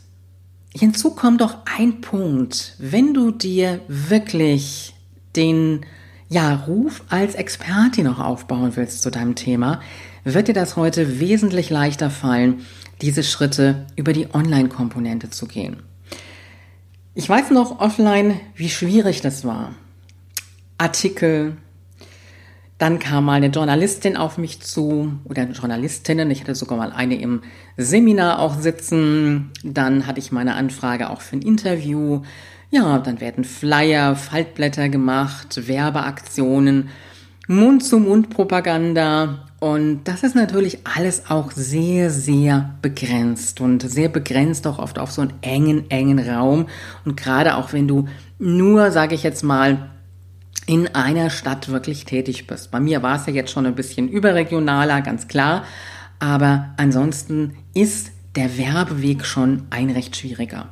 Hinzu 0.78 1.12
kommt 1.12 1.40
doch 1.40 1.56
ein 1.78 2.02
Punkt, 2.02 2.74
wenn 2.78 3.14
du 3.14 3.30
dir 3.30 3.80
wirklich 3.88 4.94
den 5.34 5.86
ja, 6.28 6.54
Ruf 6.66 7.02
als 7.08 7.34
Expertin 7.34 8.04
noch 8.04 8.18
aufbauen 8.18 8.72
willst 8.74 9.02
zu 9.02 9.10
deinem 9.10 9.34
Thema, 9.34 9.80
wird 10.24 10.48
dir 10.48 10.54
das 10.54 10.76
heute 10.76 11.20
wesentlich 11.20 11.70
leichter 11.70 12.10
fallen, 12.10 12.64
diese 13.00 13.22
Schritte 13.22 13.86
über 13.94 14.12
die 14.12 14.34
Online-Komponente 14.34 15.30
zu 15.30 15.46
gehen. 15.46 15.82
Ich 17.14 17.28
weiß 17.28 17.50
noch 17.50 17.80
offline, 17.80 18.40
wie 18.54 18.68
schwierig 18.68 19.20
das 19.20 19.44
war. 19.44 19.74
Artikel, 20.78 21.56
Dann 22.78 22.98
kam 22.98 23.24
mal 23.24 23.34
eine 23.34 23.46
Journalistin 23.46 24.18
auf 24.18 24.36
mich 24.36 24.60
zu 24.60 25.18
oder 25.24 25.44
Journalistinnen. 25.44 26.30
Ich 26.30 26.42
hatte 26.42 26.54
sogar 26.54 26.76
mal 26.76 26.92
eine 26.92 27.18
im 27.18 27.40
Seminar 27.78 28.38
auch 28.38 28.58
sitzen. 28.60 29.50
Dann 29.64 30.06
hatte 30.06 30.18
ich 30.20 30.30
meine 30.30 30.54
Anfrage 30.54 31.08
auch 31.08 31.22
für 31.22 31.36
ein 31.36 31.42
Interview. 31.42 32.20
Ja, 32.70 32.98
dann 32.98 33.20
werden 33.20 33.44
Flyer, 33.44 34.16
Faltblätter 34.16 34.88
gemacht, 34.88 35.68
Werbeaktionen, 35.68 36.88
Mund-zu-Mund-Propaganda. 37.46 39.46
Und 39.61 40.05
das 40.05 40.22
ist 40.22 40.35
natürlich 40.35 40.81
alles 40.85 41.31
auch 41.31 41.52
sehr, 41.52 42.11
sehr 42.11 42.74
begrenzt 42.83 43.61
und 43.61 43.83
sehr 43.83 44.09
begrenzt 44.09 44.66
auch 44.66 44.79
oft 44.79 44.98
auf 44.98 45.12
so 45.12 45.22
einen 45.22 45.35
engen, 45.42 45.90
engen 45.90 46.18
Raum. 46.18 46.66
Und 47.05 47.16
gerade 47.16 47.57
auch 47.57 47.72
wenn 47.72 47.88
du 47.88 48.07
nur, 48.38 48.90
sage 48.90 49.14
ich 49.14 49.22
jetzt 49.22 49.42
mal, 49.42 49.90
in 50.66 50.88
einer 50.94 51.31
Stadt 51.31 51.68
wirklich 51.68 52.05
tätig 52.05 52.48
bist. 52.48 52.72
Bei 52.72 52.81
mir 52.81 53.02
war 53.02 53.16
es 53.16 53.26
ja 53.26 53.33
jetzt 53.33 53.52
schon 53.52 53.66
ein 53.66 53.76
bisschen 53.76 54.09
überregionaler, 54.09 55.00
ganz 55.00 55.29
klar. 55.29 55.64
Aber 56.18 56.74
ansonsten 56.76 57.57
ist 57.72 58.11
der 58.35 58.59
Werbeweg 58.59 59.24
schon 59.24 59.68
ein 59.70 59.90
recht 59.90 60.16
schwieriger. 60.16 60.68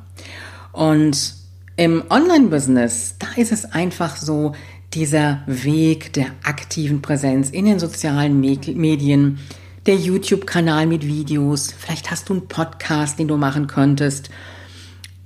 Und 0.73 1.44
im 1.77 2.03
Online-Business, 2.09 3.15
da 3.19 3.27
ist 3.35 3.51
es 3.51 3.65
einfach 3.65 4.15
so, 4.15 4.53
dieser 4.93 5.41
Weg 5.45 6.13
der 6.13 6.27
aktiven 6.43 7.01
Präsenz 7.01 7.49
in 7.49 7.65
den 7.65 7.79
sozialen 7.79 8.39
Medien, 8.39 9.39
der 9.85 9.95
YouTube-Kanal 9.95 10.87
mit 10.87 11.05
Videos, 11.05 11.73
vielleicht 11.77 12.09
hast 12.09 12.29
du 12.29 12.33
einen 12.33 12.47
Podcast, 12.47 13.19
den 13.19 13.27
du 13.27 13.35
machen 13.35 13.67
könntest, 13.67 14.29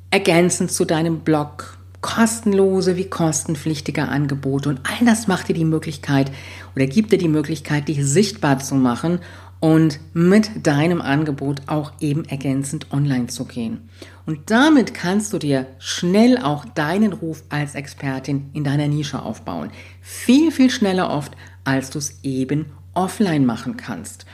ergänzend 0.09 0.71
zu 0.71 0.85
deinem 0.85 1.19
Blog, 1.19 1.77
kostenlose 2.01 2.97
wie 2.97 3.09
kostenpflichtige 3.09 4.07
Angebote. 4.07 4.69
Und 4.69 4.81
all 4.83 5.05
das 5.05 5.27
macht 5.27 5.49
dir 5.49 5.53
die 5.53 5.65
Möglichkeit 5.65 6.31
oder 6.75 6.87
gibt 6.87 7.11
dir 7.11 7.19
die 7.19 7.27
Möglichkeit, 7.27 7.89
dich 7.89 8.03
sichtbar 8.03 8.57
zu 8.57 8.73
machen 8.73 9.19
und 9.59 9.99
mit 10.13 10.65
deinem 10.65 11.01
Angebot 11.01 11.63
auch 11.67 11.91
eben 11.99 12.25
ergänzend 12.25 12.91
online 12.91 13.27
zu 13.27 13.45
gehen. 13.45 13.89
Und 14.25 14.51
damit 14.51 14.93
kannst 14.93 15.33
du 15.33 15.37
dir 15.37 15.65
schnell 15.79 16.37
auch 16.37 16.65
deinen 16.65 17.13
Ruf 17.13 17.43
als 17.49 17.75
Expertin 17.75 18.49
in 18.53 18.63
deiner 18.63 18.87
Nische 18.87 19.21
aufbauen. 19.21 19.71
Viel, 20.01 20.51
viel 20.51 20.69
schneller 20.69 21.09
oft, 21.09 21.33
als 21.63 21.89
du 21.89 21.99
es 21.99 22.19
eben 22.23 22.67
offline 22.93 23.45
machen 23.45 23.75
kannst. 23.75 24.25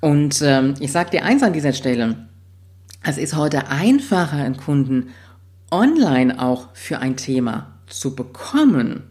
Und 0.00 0.40
ähm, 0.42 0.74
ich 0.80 0.92
sage 0.92 1.10
dir 1.10 1.24
eins 1.24 1.42
an 1.42 1.52
dieser 1.52 1.74
Stelle, 1.74 2.28
es 3.02 3.18
ist 3.18 3.36
heute 3.36 3.68
einfacher, 3.68 4.38
einen 4.38 4.56
Kunden 4.56 5.08
online 5.70 6.40
auch 6.40 6.68
für 6.74 6.98
ein 6.98 7.16
Thema 7.16 7.72
zu 7.86 8.14
bekommen, 8.14 9.04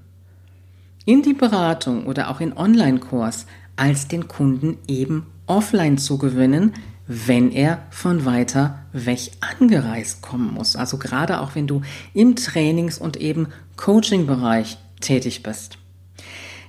in 1.05 1.21
die 1.21 1.33
Beratung 1.33 2.05
oder 2.05 2.29
auch 2.29 2.39
in 2.39 2.55
Online-Kurs, 2.55 3.45
als 3.75 4.07
den 4.07 4.27
Kunden 4.27 4.77
eben 4.87 5.25
offline 5.49 5.97
zu 5.97 6.17
gewinnen, 6.17 6.73
wenn 7.07 7.51
er 7.51 7.79
von 7.89 8.23
weiter 8.25 8.85
weg 8.93 9.31
angereist 9.41 10.21
kommen 10.21 10.53
muss. 10.53 10.75
Also 10.75 10.97
gerade 10.97 11.41
auch 11.41 11.55
wenn 11.55 11.67
du 11.67 11.81
im 12.13 12.35
Trainings- 12.35 12.99
und 12.99 13.17
eben 13.17 13.47
Coaching-Bereich 13.75 14.77
tätig 15.01 15.41
bist. 15.41 15.77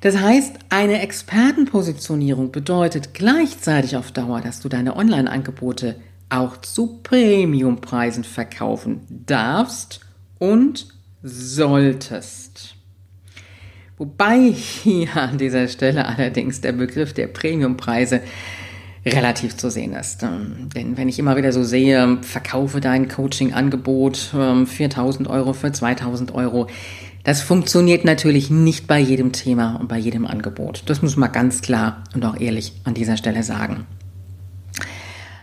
Das 0.01 0.17
heißt, 0.17 0.55
eine 0.71 1.03
Expertenpositionierung 1.03 2.53
bedeutet 2.53 3.13
gleichzeitig 3.13 3.97
auf 3.97 4.13
Dauer, 4.13 4.41
dass 4.41 4.61
du 4.61 4.71
deine 4.71 4.97
Online-Angebote 4.97 5.97
auch 6.31 6.57
zu 6.57 7.01
Premiumpreisen 7.03 8.25
verkaufen 8.25 9.03
darfst 9.27 10.01
und 10.39 10.87
solltest. 11.23 12.77
Wobei 13.99 14.39
hier 14.55 15.15
an 15.17 15.37
dieser 15.37 15.69
Stelle 15.69 16.07
allerdings 16.07 16.63
der 16.63 16.73
Begriff 16.73 17.13
der 17.13 17.27
Premiumpreise 17.27 18.23
relativ 19.05 19.57
zu 19.57 19.71
sehen 19.71 19.95
ist. 19.95 20.23
Ähm, 20.23 20.69
denn 20.75 20.97
wenn 20.97 21.09
ich 21.09 21.19
immer 21.19 21.37
wieder 21.37 21.53
so 21.53 21.63
sehe, 21.63 22.19
verkaufe 22.23 22.81
dein 22.81 23.09
Coaching-Angebot 23.09 24.35
4000 24.67 25.27
ähm, 25.27 25.33
Euro 25.33 25.53
für 25.53 25.73
2000 25.73 26.35
Euro, 26.35 26.67
das 27.25 27.43
funktioniert 27.43 28.05
natürlich 28.05 28.51
nicht 28.51 28.87
bei 28.87 28.99
jedem 28.99 29.33
Thema 29.33 29.77
und 29.77 29.89
bei 29.89 29.99
jedem 29.99 30.27
Angebot. 30.27 30.83
Das 30.87 31.03
muss 31.03 31.17
man 31.17 31.33
ganz 31.33 31.61
klar 31.61 32.05
und 32.15 32.25
auch 32.25 32.39
ehrlich 32.41 32.73
an 32.85 32.95
dieser 32.95 33.17
Stelle 33.17 33.43
sagen. 33.43 33.87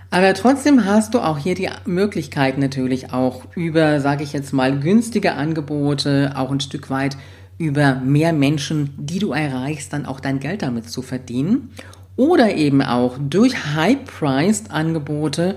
Aber 0.10 0.34
trotzdem 0.34 0.86
hast 0.86 1.14
du 1.14 1.20
auch 1.20 1.38
hier 1.38 1.54
die 1.54 1.70
Möglichkeit 1.86 2.58
natürlich 2.58 3.14
auch 3.14 3.44
über, 3.56 4.00
sage 4.00 4.24
ich 4.24 4.34
jetzt 4.34 4.54
mal, 4.54 4.80
günstige 4.80 5.34
Angebote, 5.34 6.34
auch 6.36 6.50
ein 6.50 6.62
Stück 6.62 6.90
weit 6.90 7.18
über 7.58 7.96
mehr 7.96 8.34
Menschen, 8.34 8.94
die 8.98 9.20
du 9.20 9.32
erreichst, 9.32 9.92
dann 9.94 10.06
auch 10.06 10.20
dein 10.20 10.40
Geld 10.40 10.62
damit 10.62 10.90
zu 10.90 11.02
verdienen. 11.02 11.72
Oder 12.18 12.56
eben 12.56 12.82
auch 12.82 13.18
durch 13.18 13.56
High-Priced 13.76 14.72
Angebote, 14.72 15.56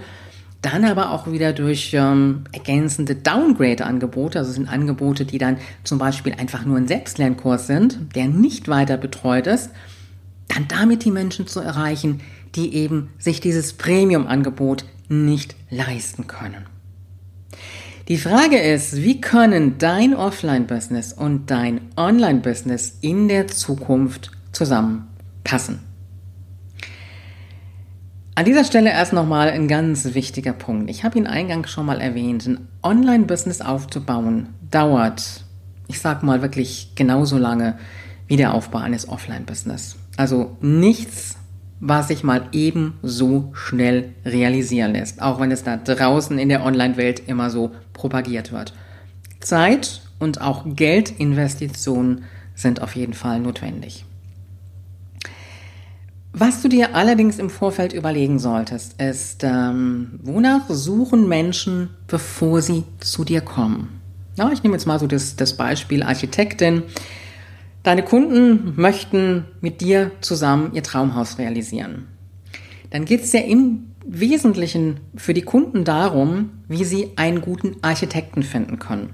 dann 0.63 0.85
aber 0.85 1.11
auch 1.11 1.31
wieder 1.33 1.53
durch 1.53 1.93
ähm, 1.95 2.45
ergänzende 2.53 3.15
Downgrade-Angebote, 3.15 4.39
also 4.39 4.53
sind 4.53 4.69
Angebote, 4.69 5.25
die 5.25 5.39
dann 5.39 5.57
zum 5.85 5.99
Beispiel 5.99 6.35
einfach 6.35 6.65
nur 6.65 6.77
ein 6.77 6.87
Selbstlernkurs 6.87 7.67
sind, 7.67 8.15
der 8.15 8.27
nicht 8.29 8.69
weiter 8.69 8.99
betreut 8.99 9.47
ist, 9.47 9.71
dann 10.49 10.69
damit 10.69 11.05
die 11.05 11.11
Menschen 11.11 11.47
zu 11.47 11.61
erreichen, 11.61 12.21
die 12.55 12.75
eben 12.75 13.11
sich 13.19 13.41
dieses 13.41 13.73
Premium-Angebot 13.73 14.85
nicht 15.09 15.57
leisten 15.71 16.27
können. 16.27 16.67
Die 18.09 18.19
Frage 18.19 18.59
ist, 18.59 18.97
wie 18.97 19.21
können 19.21 19.79
dein 19.79 20.15
Offline-Business 20.15 21.13
und 21.13 21.51
dein 21.51 21.81
Online-Business 21.97 22.99
in 23.01 23.29
der 23.29 23.47
Zukunft 23.47 24.33
zusammenpassen? 24.53 25.90
An 28.35 28.45
dieser 28.45 28.65
Stelle 28.65 28.91
erst 28.91 29.13
nochmal 29.13 29.51
ein 29.51 29.69
ganz 29.69 30.15
wichtiger 30.15 30.53
Punkt. 30.53 30.89
Ich 30.89 31.05
habe 31.05 31.19
ihn 31.19 31.27
eingangs 31.27 31.71
schon 31.71 31.87
mal 31.87 32.01
erwähnt. 32.01 32.47
Ein 32.47 32.69
Online-Business 32.83 33.61
aufzubauen 33.61 34.51
dauert, 34.71 35.45
ich 35.89 36.01
sag 36.01 36.23
mal 36.23 36.41
wirklich 36.41 36.93
genauso 36.95 37.37
lange 37.37 37.79
wie 38.29 38.37
der 38.37 38.55
Aufbau 38.55 38.79
eines 38.79 39.09
Offline-Business. 39.09 39.97
Also 40.17 40.57
nichts 40.61 41.37
was 41.81 42.09
sich 42.09 42.23
mal 42.23 42.49
eben 42.53 42.99
so 43.03 43.51
schnell 43.55 44.13
realisieren 44.25 44.93
lässt, 44.93 45.23
auch 45.23 45.41
wenn 45.41 45.51
es 45.51 45.65
da 45.65 45.79
draußen 45.79 46.39
in 46.39 46.51
der 46.51 46.65
Online-Welt 46.65 47.23
immer 47.27 47.49
so 47.51 47.73
propagiert 47.95 48.53
wird. 48.53 48.75
Zeit 49.41 50.03
und 50.19 50.43
auch 50.43 50.65
Geldinvestitionen 50.67 52.25
sind 52.55 52.83
auf 52.83 52.95
jeden 52.95 53.15
Fall 53.15 53.41
notwendig. 53.41 54.05
Was 56.33 56.63
du 56.63 56.69
dir 56.69 56.95
allerdings 56.95 57.39
im 57.41 57.51
Vorfeld 57.51 57.93
überlegen 57.93 58.39
solltest, 58.39 59.01
ist, 59.03 59.43
ähm, 59.43 60.21
wonach 60.23 60.69
suchen 60.69 61.29
Menschen, 61.29 61.91
bevor 62.07 62.63
sie 62.63 62.85
zu 63.01 63.25
dir 63.25 63.41
kommen? 63.41 64.01
Ja, 64.37 64.51
ich 64.53 64.63
nehme 64.63 64.77
jetzt 64.77 64.87
mal 64.87 65.01
so 65.01 65.09
das, 65.09 65.35
das 65.35 65.57
Beispiel 65.57 66.05
Architektin. 66.05 66.85
Deine 67.83 68.05
Kunden 68.05 68.75
möchten 68.81 69.45
mit 69.61 69.81
dir 69.81 70.13
zusammen 70.21 70.71
ihr 70.73 70.85
Traumhaus 70.85 71.39
realisieren. 71.39 72.07
Dann 72.91 73.07
geht 73.07 73.25
es 73.25 73.33
ja 73.33 73.41
im 73.41 73.91
Wesentlichen 74.07 75.01
für 75.17 75.35
die 75.35 75.43
Kunden 75.43 75.85
darum, 75.85 76.51
wie 76.69 76.85
sie 76.85 77.11
einen 77.17 77.41
guten 77.41 77.77
Architekten 77.83 78.45
finden 78.45 78.79
können. 78.79 79.11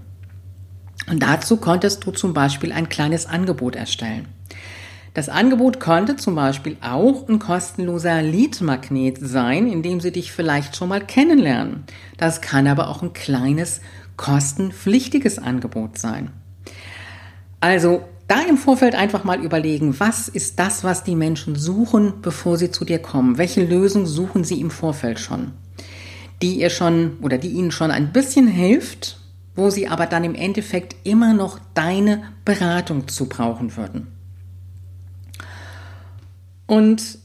Und 1.11 1.23
dazu 1.23 1.57
konntest 1.57 2.05
du 2.05 2.11
zum 2.11 2.35
Beispiel 2.35 2.73
ein 2.73 2.89
kleines 2.89 3.27
Angebot 3.27 3.75
erstellen. 3.75 4.29
Das 5.17 5.31
Angebot 5.31 5.81
könnte 5.81 6.17
zum 6.17 6.35
Beispiel 6.35 6.77
auch 6.83 7.27
ein 7.27 7.39
kostenloser 7.39 8.21
Lead-Magnet 8.21 9.17
sein, 9.19 9.67
in 9.67 9.83
dem 9.83 9.99
sie 9.99 10.13
dich 10.13 10.31
vielleicht 10.31 10.77
schon 10.77 10.91
mal 10.91 11.01
kennenlernen. 11.01 11.85
Das 12.19 12.43
kann 12.43 12.67
aber 12.67 12.91
auch 12.91 13.01
ein 13.01 13.15
kleines 13.15 13.81
kostenpflichtiges 14.19 15.39
Angebot 15.39 15.97
sein. 15.97 16.33
Also 17.61 18.03
da 18.29 18.43
im 18.43 18.59
Vorfeld 18.59 18.95
einfach 18.95 19.25
mal 19.25 19.43
überlegen, 19.43 19.99
was 19.99 20.29
ist 20.29 20.59
das, 20.59 20.85
was 20.85 21.03
die 21.03 21.17
Menschen 21.17 21.57
suchen, 21.57 22.21
bevor 22.21 22.59
sie 22.59 22.71
zu 22.71 22.85
dir 22.85 22.99
kommen? 22.99 23.39
Welche 23.39 23.65
Lösung 23.65 24.05
suchen 24.05 24.45
sie 24.45 24.61
im 24.61 24.71
Vorfeld 24.71 25.19
schon? 25.19 25.53
Die 26.43 26.61
ihr 26.61 26.69
schon 26.69 27.17
oder 27.23 27.39
die 27.39 27.53
ihnen 27.53 27.71
schon 27.71 27.91
ein 27.91 28.13
bisschen 28.13 28.49
hilft, 28.49 29.19
wo 29.55 29.71
sie 29.71 29.89
aber 29.89 30.05
dann 30.05 30.25
im 30.25 30.35
Endeffekt 30.35 30.95
immer 31.05 31.33
noch 31.33 31.59
deine 31.73 32.25
Beratung 32.45 33.09
zu 33.09 33.31
brauchen 33.31 33.79
würden. 33.79 34.09
Und 36.67 37.19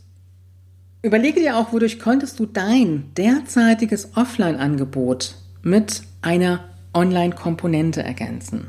überlege 1.02 1.40
dir 1.40 1.58
auch, 1.58 1.74
wodurch 1.74 2.00
könntest 2.00 2.40
du 2.40 2.46
dein 2.46 3.12
derzeitiges 3.16 4.16
Offline-Angebot 4.16 5.36
mit 5.64 6.04
einer 6.22 6.64
Online-Komponente 6.94 8.04
ergänzen. 8.04 8.68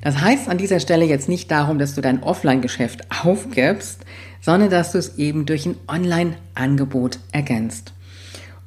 Das 0.00 0.20
heißt 0.20 0.48
an 0.48 0.58
dieser 0.58 0.80
Stelle 0.80 1.04
jetzt 1.04 1.28
nicht 1.28 1.50
darum, 1.50 1.78
dass 1.78 1.94
du 1.94 2.00
dein 2.00 2.22
Offline-Geschäft 2.22 3.06
aufgibst, 3.24 4.04
sondern 4.40 4.70
dass 4.70 4.92
du 4.92 4.98
es 4.98 5.18
eben 5.18 5.46
durch 5.46 5.66
ein 5.66 5.76
Online-Angebot 5.88 7.18
ergänzt. 7.32 7.92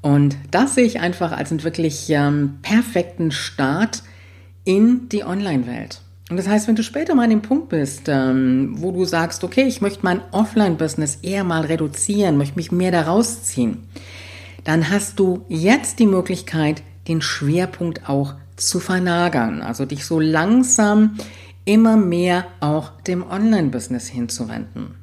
Und 0.01 0.35
das 0.49 0.75
sehe 0.75 0.85
ich 0.85 0.99
einfach 0.99 1.31
als 1.31 1.51
einen 1.51 1.63
wirklich 1.63 2.09
ähm, 2.09 2.59
perfekten 2.63 3.31
Start 3.31 4.03
in 4.63 5.09
die 5.09 5.23
Online-Welt. 5.23 6.01
Und 6.31 6.37
das 6.37 6.47
heißt, 6.47 6.69
wenn 6.69 6.77
du 6.77 6.83
später 6.83 7.13
mal 7.13 7.25
an 7.25 7.29
dem 7.29 7.41
Punkt 7.41 7.67
bist, 7.67 8.03
ähm, 8.07 8.75
wo 8.77 8.93
du 8.93 9.03
sagst, 9.03 9.43
okay, 9.43 9.63
ich 9.63 9.81
möchte 9.81 9.99
mein 10.03 10.21
Offline-Business 10.31 11.19
eher 11.23 11.43
mal 11.43 11.65
reduzieren, 11.65 12.37
möchte 12.37 12.55
mich 12.55 12.71
mehr 12.71 12.91
daraus 12.91 13.43
ziehen, 13.43 13.89
dann 14.63 14.89
hast 14.89 15.19
du 15.19 15.43
jetzt 15.49 15.99
die 15.99 16.07
Möglichkeit, 16.07 16.83
den 17.09 17.21
Schwerpunkt 17.21 18.07
auch 18.07 18.35
zu 18.55 18.79
vernagern, 18.79 19.61
also 19.61 19.85
dich 19.85 20.05
so 20.05 20.21
langsam 20.21 21.17
immer 21.65 21.97
mehr 21.97 22.45
auch 22.61 23.01
dem 23.01 23.29
Online-Business 23.29 24.07
hinzuwenden. 24.07 24.95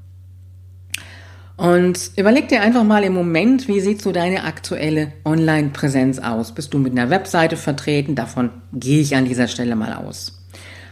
Und 1.59 2.13
überleg 2.17 2.49
dir 2.49 2.63
einfach 2.63 2.85
mal 2.85 3.05
im 3.05 3.13
Moment, 3.13 3.69
wie 3.69 3.81
sieht 3.81 4.01
so 4.01 4.13
deine 4.13 4.45
aktuelle 4.45 5.13
Online-Präsenz 5.27 6.21
aus? 6.21 6.55
Bist 6.55 6.73
du 6.73 6.79
mit 6.79 6.93
einer 6.93 7.11
Webseite 7.11 7.59
vertreten? 7.59 8.15
Davon 8.15 8.49
gehe 8.73 9.03
ich 9.03 9.15
an 9.15 9.27
dieser 9.27 9.49
Stelle 9.49 9.77
mal 9.77 9.93
aus. 9.93 10.38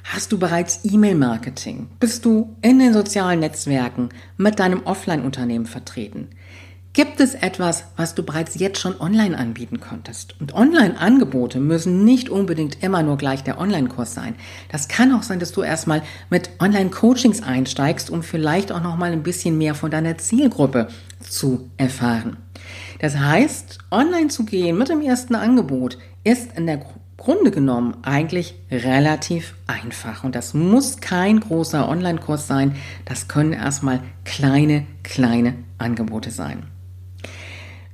Hast 0.08 0.30
du 0.30 0.38
bereits 0.38 0.84
E-Mail-Marketing? 0.84 1.88
Bist 1.98 2.24
du 2.24 2.54
in 2.62 2.78
den 2.78 2.92
sozialen 2.92 3.40
Netzwerken 3.40 4.10
mit 4.36 4.60
deinem 4.60 4.84
Offline-Unternehmen 4.84 5.66
vertreten? 5.66 6.28
Gibt 6.92 7.18
es 7.18 7.34
etwas, 7.34 7.84
was 7.96 8.14
du 8.14 8.22
bereits 8.22 8.54
jetzt 8.54 8.78
schon 8.78 8.98
online 9.00 9.36
anbieten 9.36 9.80
konntest? 9.80 10.40
Und 10.40 10.54
Online-Angebote 10.54 11.58
müssen 11.58 12.04
nicht 12.04 12.30
unbedingt 12.30 12.84
immer 12.84 13.02
nur 13.02 13.18
gleich 13.18 13.42
der 13.42 13.60
Online-Kurs 13.60 14.14
sein. 14.14 14.36
Das 14.70 14.86
kann 14.86 15.12
auch 15.12 15.24
sein, 15.24 15.40
dass 15.40 15.50
du 15.50 15.62
erstmal 15.62 16.02
mit 16.30 16.50
Online-Coachings 16.60 17.42
einsteigst, 17.42 18.08
um 18.08 18.22
vielleicht 18.22 18.70
auch 18.70 18.82
noch 18.82 18.96
mal 18.96 19.10
ein 19.10 19.24
bisschen 19.24 19.58
mehr 19.58 19.74
von 19.74 19.90
deiner 19.90 20.16
Zielgruppe 20.18 20.86
zu 21.18 21.68
erfahren. 21.78 22.36
Das 23.00 23.18
heißt, 23.18 23.78
online 23.90 24.28
zu 24.28 24.44
gehen 24.44 24.78
mit 24.78 24.88
dem 24.88 25.00
ersten 25.00 25.34
Angebot 25.34 25.98
ist 26.22 26.56
in 26.56 26.66
der 26.66 26.78
Grunde 27.16 27.50
genommen 27.50 27.96
eigentlich 28.02 28.54
relativ 28.70 29.54
einfach. 29.66 30.22
Und 30.22 30.34
das 30.34 30.52
muss 30.52 31.00
kein 31.00 31.40
großer 31.40 31.88
Online-Kurs 31.88 32.46
sein. 32.46 32.76
Das 33.04 33.26
können 33.26 33.52
erstmal 33.52 34.00
kleine, 34.24 34.86
kleine 35.02 35.54
Angebote 35.78 36.30
sein. 36.30 36.64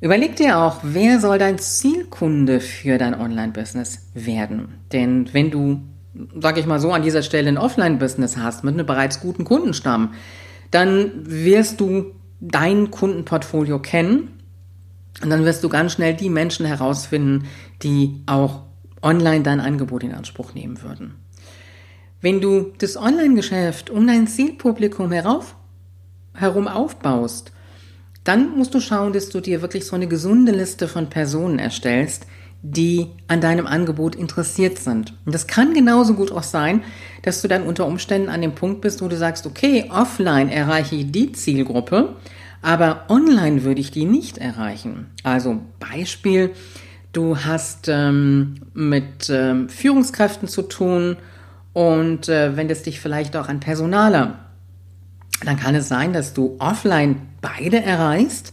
Überleg 0.01 0.35
dir 0.35 0.59
auch, 0.59 0.81
wer 0.83 1.21
soll 1.21 1.39
dein 1.39 1.59
Zielkunde 1.59 2.59
für 2.59 2.99
dein 2.99 3.15
Online-Business 3.15 4.09
werden? 4.15 4.81
Denn 4.93 5.33
wenn 5.33 5.53
du, 5.53 5.81
sag 6.41 6.59
ich 6.59 6.67
mal 6.67 6.81
so, 6.81 6.93
an 6.93 7.03
dieser 7.03 7.23
Stelle 7.23 7.49
ein 7.49 7.59
Offline-Business 7.59 8.37
hast 8.37 8.65
mit 8.65 8.75
einem 8.75 8.87
bereits 8.87 9.21
guten 9.21 9.45
Kundenstamm, 9.45 10.15
dann 10.73 11.13
wirst 11.25 11.81
du 11.81 12.17
dein 12.41 12.91
Kundenportfolio 12.91 13.79
kennen 13.79 14.31
und 15.23 15.31
dann 15.31 15.45
wirst 15.45 15.63
du 15.63 15.69
ganz 15.69 15.93
schnell 15.93 16.15
die 16.15 16.31
Menschen 16.31 16.67
herausfinden, 16.67 17.45
die 17.85 18.23
auch 18.27 18.63
online 19.03 19.43
dein 19.43 19.61
Angebot 19.61 20.03
in 20.03 20.15
Anspruch 20.15 20.55
nehmen 20.55 20.83
würden. 20.83 21.15
Wenn 22.21 22.41
du 22.41 22.73
das 22.79 22.97
Online-Geschäft 22.97 23.91
um 23.91 24.07
dein 24.07 24.29
Zielpublikum 24.29 25.11
herauf, 25.11 25.57
herum 26.35 26.69
aufbaust, 26.69 27.53
dann 28.25 28.57
musst 28.57 28.75
du 28.75 28.81
schauen, 28.81 29.13
dass 29.13 29.29
du 29.29 29.41
dir 29.41 29.63
wirklich 29.63 29.87
so 29.87 29.97
eine 29.97 30.07
gesunde 30.07 30.53
Liste 30.53 30.87
von 30.87 31.11
Personen 31.11 31.59
erstellst, 31.59 32.27
die 32.63 33.09
an 33.27 33.41
deinem 33.41 33.67
Angebot 33.67 34.15
interessiert 34.15 34.79
sind. 34.79 35.15
Und 35.27 35.35
das 35.35 35.49
kann 35.49 35.75
genauso 35.75 36.15
gut 36.15 36.31
auch 36.31 36.45
sein, 36.45 36.85
dass 37.23 37.43
du 37.43 37.49
dann 37.49 37.65
unter 37.65 37.87
Umständen 37.87 38.29
an 38.29 38.41
dem 38.41 38.55
Punkt 38.55 38.81
bist, 38.83 39.03
wo 39.03 39.09
du 39.09 39.17
sagst, 39.17 39.47
okay, 39.47 39.91
offline 39.91 40.49
erreiche 40.49 40.95
ich 40.95 41.11
die 41.11 41.33
Zielgruppe, 41.33 42.15
aber 42.63 43.07
online 43.09 43.65
würde 43.65 43.81
ich 43.81 43.91
die 43.91 44.05
nicht 44.05 44.39
erreichen. 44.39 45.09
Also 45.25 45.61
Beispiel, 45.81 46.53
du 47.13 47.39
hast 47.39 47.89
ähm, 47.89 48.63
mit 48.75 49.29
ähm, 49.31 49.69
Führungskräften 49.69 50.49
zu 50.49 50.63
tun 50.63 51.17
und 51.73 52.29
äh, 52.29 52.57
wendest 52.57 52.87
dich 52.87 53.01
vielleicht 53.01 53.37
auch 53.37 53.49
an 53.49 53.61
Personaler 53.61 54.39
dann 55.45 55.57
kann 55.57 55.75
es 55.75 55.89
sein, 55.89 56.13
dass 56.13 56.35
du 56.35 56.57
offline 56.59 57.23
beide 57.41 57.83
erreichst, 57.83 58.53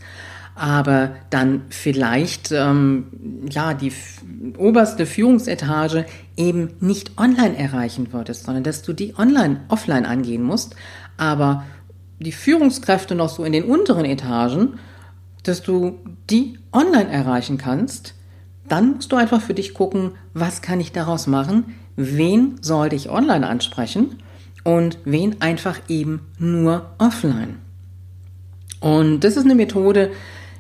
aber 0.56 1.12
dann 1.30 1.63
vielleicht 1.69 2.52
ähm, 2.52 3.06
ja 3.50 3.74
die 3.74 3.93
oberste 4.58 5.06
Führungsetage 5.06 6.06
eben 6.36 6.72
nicht 6.80 7.17
online 7.17 7.58
erreichen 7.58 8.12
würdest, 8.12 8.45
sondern 8.45 8.63
dass 8.63 8.82
du 8.82 8.93
die 8.93 9.17
online 9.17 9.62
offline 9.69 10.06
angehen 10.06 10.43
musst, 10.43 10.76
aber 11.17 11.63
die 12.19 12.34
Führungskräfte 12.34 13.15
noch 13.15 13.30
so 13.30 13.45
in 13.45 13.54
den 13.54 13.63
unteren 13.63 14.06
Etagen, 14.06 14.80
dass 15.43 15.62
du 15.63 16.00
die 16.30 16.60
online 16.74 17.10
erreichen 17.10 17.58
kannst, 17.58 18.13
dann 18.71 18.95
musst 18.95 19.12
du 19.12 19.15
einfach 19.15 19.41
für 19.41 19.53
dich 19.53 19.73
gucken, 19.73 20.12
was 20.34 20.62
kann 20.62 20.79
ich 20.79 20.91
daraus 20.91 21.27
machen, 21.27 21.75
wen 21.95 22.55
sollte 22.62 22.95
ich 22.95 23.10
online 23.10 23.47
ansprechen 23.47 24.17
und 24.63 24.99
wen 25.05 25.41
einfach 25.41 25.79
eben 25.88 26.21
nur 26.38 26.91
offline. 26.97 27.58
Und 28.79 29.21
das 29.21 29.36
ist 29.36 29.45
eine 29.45 29.55
Methode, 29.55 30.12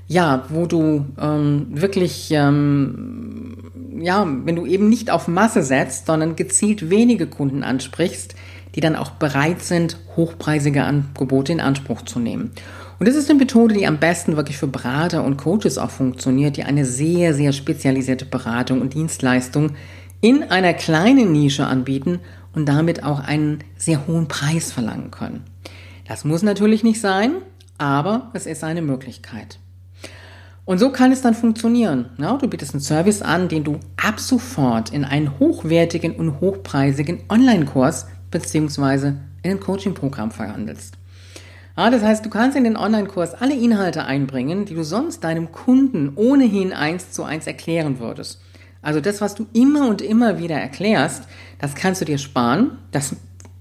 ja, 0.07 0.45
wo 0.49 0.65
du 0.65 1.05
ähm, 1.21 1.67
wirklich, 1.69 2.29
ähm, 2.31 3.57
ja, 4.01 4.27
wenn 4.43 4.55
du 4.55 4.65
eben 4.65 4.89
nicht 4.89 5.11
auf 5.11 5.27
Masse 5.27 5.61
setzt, 5.63 6.07
sondern 6.07 6.35
gezielt 6.35 6.89
wenige 6.89 7.27
Kunden 7.27 7.63
ansprichst, 7.63 8.35
die 8.75 8.81
dann 8.81 8.95
auch 8.95 9.11
bereit 9.11 9.61
sind, 9.61 9.97
hochpreisige 10.15 10.83
Angebote 10.83 11.51
in 11.51 11.59
Anspruch 11.59 12.01
zu 12.01 12.19
nehmen. 12.19 12.51
Und 12.99 13.07
das 13.07 13.15
ist 13.15 13.29
eine 13.29 13.39
Methode, 13.39 13.73
die 13.73 13.87
am 13.87 13.97
besten 13.97 14.35
wirklich 14.35 14.57
für 14.57 14.67
Berater 14.67 15.23
und 15.23 15.37
Coaches 15.37 15.77
auch 15.77 15.89
funktioniert, 15.89 16.57
die 16.57 16.63
eine 16.63 16.83
sehr, 16.83 17.33
sehr 17.33 17.53
spezialisierte 17.53 18.25
Beratung 18.25 18.81
und 18.81 18.93
Dienstleistung 18.93 19.71
in 20.19 20.43
einer 20.43 20.73
kleinen 20.73 21.31
Nische 21.31 21.65
anbieten 21.65 22.19
und 22.53 22.67
damit 22.67 23.03
auch 23.03 23.21
einen 23.21 23.59
sehr 23.77 24.05
hohen 24.05 24.27
Preis 24.27 24.73
verlangen 24.73 25.11
können. 25.11 25.45
Das 26.07 26.25
muss 26.25 26.43
natürlich 26.43 26.83
nicht 26.83 26.99
sein, 26.99 27.35
aber 27.77 28.31
es 28.33 28.45
ist 28.45 28.65
eine 28.65 28.81
Möglichkeit. 28.81 29.59
Und 30.65 30.77
so 30.77 30.91
kann 30.91 31.13
es 31.13 31.21
dann 31.21 31.33
funktionieren. 31.33 32.09
Ja, 32.17 32.37
du 32.37 32.47
bietest 32.47 32.73
einen 32.73 32.81
Service 32.81 33.21
an, 33.21 33.47
den 33.47 33.63
du 33.63 33.79
ab 33.95 34.19
sofort 34.19 34.91
in 34.91 35.05
einen 35.05 35.39
hochwertigen 35.39 36.11
und 36.15 36.41
hochpreisigen 36.41 37.21
Online-Kurs 37.29 38.07
bzw. 38.29 39.13
in 39.41 39.51
ein 39.51 39.59
Coaching-Programm 39.59 40.31
verhandelst. 40.31 40.98
Ja, 41.79 41.89
das 41.89 42.03
heißt, 42.03 42.25
du 42.25 42.29
kannst 42.29 42.57
in 42.57 42.65
den 42.65 42.75
Online-Kurs 42.75 43.35
alle 43.35 43.55
Inhalte 43.55 44.03
einbringen, 44.03 44.65
die 44.65 44.75
du 44.75 44.83
sonst 44.83 45.23
deinem 45.23 45.53
Kunden 45.53 46.11
ohnehin 46.17 46.73
eins 46.73 47.13
zu 47.13 47.23
eins 47.23 47.47
erklären 47.47 47.99
würdest. 47.99 48.41
Also 48.81 48.99
das, 48.99 49.21
was 49.21 49.33
du 49.33 49.45
immer 49.53 49.87
und 49.87 50.01
immer 50.01 50.39
wieder 50.39 50.57
erklärst, 50.57 51.23
das 51.57 51.75
kannst 51.75 52.01
du 52.01 52.05
dir 52.05 52.17
sparen. 52.17 52.71
Das 52.91 53.15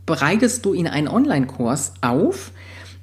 bereitest 0.04 0.64
du 0.64 0.72
in 0.72 0.88
einen 0.88 1.06
Online-Kurs 1.06 1.92
auf. 2.00 2.50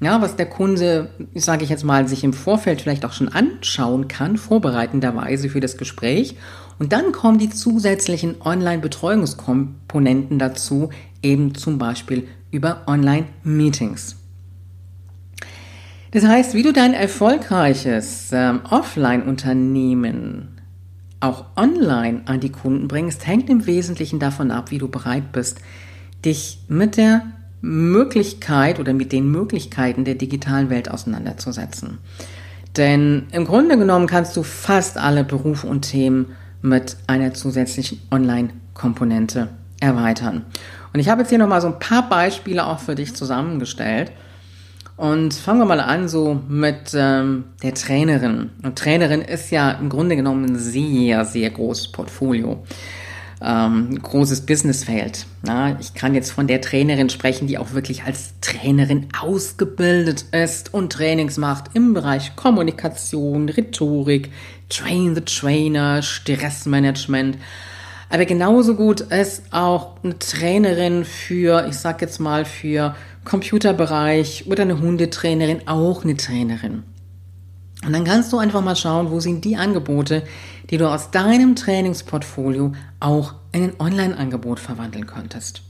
Ja, 0.02 0.22
was 0.22 0.36
der 0.36 0.48
Kunde, 0.48 1.12
sage 1.34 1.64
ich 1.64 1.70
jetzt 1.70 1.86
mal, 1.86 2.10
sich 2.10 2.26
im 2.26 2.34
Vorfeld 2.34 2.82
vielleicht 2.82 3.06
auch 3.06 3.14
schon 3.14 3.30
anschauen 3.30 4.10
kann, 4.10 4.36
vorbereitenderweise 4.36 5.48
für 5.48 5.62
das 5.62 5.78
Gespräch. 5.78 6.36
Und 6.78 6.92
dann 6.92 7.14
kommen 7.14 7.38
die 7.38 7.50
zusätzlichen 7.50 8.42
Online-Betreuungskomponenten 8.42 10.40
dazu, 10.40 10.90
eben 11.24 11.56
zum 11.56 11.78
Beispiel 11.78 12.28
über 12.52 12.82
Online-Meetings. 12.86 14.25
Das 16.16 16.26
heißt, 16.26 16.54
wie 16.54 16.64
du 16.64 16.72
dein 16.72 16.94
erfolgreiches 16.94 18.30
ähm, 18.32 18.62
Offline-Unternehmen 18.70 20.62
auch 21.20 21.44
online 21.58 22.22
an 22.24 22.40
die 22.40 22.54
Kunden 22.54 22.88
bringst, 22.88 23.28
hängt 23.28 23.50
im 23.50 23.66
Wesentlichen 23.66 24.18
davon 24.18 24.50
ab, 24.50 24.72
wie 24.72 24.78
du 24.78 24.88
bereit 24.88 25.34
bist, 25.34 25.60
dich 26.24 26.60
mit 26.70 26.96
der 26.96 27.24
Möglichkeit 27.60 28.80
oder 28.80 28.94
mit 28.94 29.12
den 29.12 29.30
Möglichkeiten 29.30 30.06
der 30.06 30.16
digitalen 30.16 30.70
Welt 30.70 30.90
auseinanderzusetzen. 30.90 31.98
Denn 32.78 33.24
im 33.34 33.44
Grunde 33.44 33.78
genommen 33.78 34.08
kannst 34.08 34.38
du 34.38 34.44
fast 34.44 34.98
alle 34.98 35.26
Berufe 35.26 35.68
und 35.68 35.82
Themen 35.82 36.28
mit 36.62 36.96
einer 37.08 37.34
zusätzlichen 37.34 38.00
Online-Komponente 38.10 39.50
erweitern. 39.82 40.46
Und 40.94 41.02
ich 41.02 41.10
habe 41.10 41.24
jetzt 41.24 41.30
hier 41.30 41.40
nochmal 41.40 41.60
so 41.60 41.68
ein 41.68 41.80
paar 41.80 42.08
Beispiele 42.08 42.66
auch 42.66 42.80
für 42.80 42.96
dich 42.96 43.14
zusammengestellt. 43.14 44.14
Und 44.98 45.34
fangen 45.34 45.60
wir 45.60 45.66
mal 45.66 45.82
an 45.82 46.08
so 46.08 46.40
mit 46.48 46.94
ähm, 46.94 47.46
der 47.62 47.74
Trainerin. 47.74 48.52
Und 48.64 48.78
Trainerin 48.78 49.22
ist 49.22 49.52
ja 49.52 49.72
im 49.72 49.90
Grunde 49.90 50.16
genommen 50.16 50.46
ein 50.46 50.56
sehr, 50.56 51.26
sehr 51.26 51.50
großes 51.50 51.92
Portfolio. 51.92 52.64
Ähm, 53.42 54.02
großes 54.02 54.46
Businessfeld. 54.46 55.26
Ja, 55.46 55.78
ich 55.82 55.94
kann 55.94 56.16
jetzt 56.16 56.32
von 56.32 56.48
der 56.48 56.62
Trainerin 56.62 57.10
sprechen, 57.10 57.48
die 57.48 57.58
auch 57.58 57.74
wirklich 57.74 58.04
als 58.04 58.34
Trainerin 58.40 59.08
ausgebildet 59.20 60.26
ist 60.32 60.74
und 60.74 60.94
Trainings 60.94 61.38
macht 61.38 61.72
im 61.74 61.94
Bereich 61.94 62.38
Kommunikation, 62.38 63.50
Rhetorik, 63.50 64.32
Train 64.70 65.16
the 65.16 65.22
Trainer, 65.22 66.02
Stressmanagement. 66.02 67.38
Aber 68.16 68.24
genauso 68.24 68.76
gut 68.76 69.02
ist 69.02 69.44
auch 69.52 69.98
eine 70.02 70.18
Trainerin 70.18 71.04
für, 71.04 71.68
ich 71.68 71.76
sag 71.76 72.00
jetzt 72.00 72.22
mal, 72.22 72.46
für 72.46 72.96
Computerbereich 73.26 74.46
oder 74.48 74.62
eine 74.62 74.80
Hundetrainerin 74.80 75.68
auch 75.68 76.06
eine 76.06 76.16
Trainerin. 76.16 76.84
Und 77.86 77.92
dann 77.92 78.06
kannst 78.06 78.32
du 78.32 78.38
einfach 78.38 78.64
mal 78.64 78.78
schauen, 78.78 79.12
wo 79.12 79.20
sind 79.20 79.44
die 79.44 79.58
Angebote, 79.58 80.24
die 80.70 80.78
du 80.78 80.90
aus 80.90 81.12
deinem 81.12 81.58
Trainingsportfolio 81.58 82.72
auch 83.02 83.34
in 83.52 83.64
ein 83.64 83.80
Online-Angebot 83.80 84.62
verwandeln 84.62 85.08
könntest. 85.08 85.62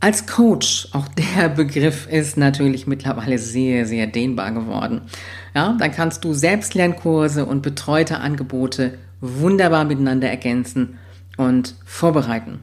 Als 0.00 0.26
Coach, 0.26 0.88
auch 0.92 1.08
der 1.08 1.50
Begriff 1.50 2.08
ist 2.10 2.38
natürlich 2.38 2.86
mittlerweile 2.86 3.36
sehr, 3.36 3.84
sehr 3.84 4.06
dehnbar 4.06 4.50
geworden. 4.52 5.02
Ja, 5.54 5.76
dann 5.78 5.92
kannst 5.92 6.24
du 6.24 6.32
Selbstlernkurse 6.32 7.44
und 7.44 7.60
betreute 7.60 8.20
Angebote 8.20 8.96
wunderbar 9.20 9.84
miteinander 9.84 10.30
ergänzen 10.30 11.00
und 11.36 11.74
vorbereiten. 11.84 12.60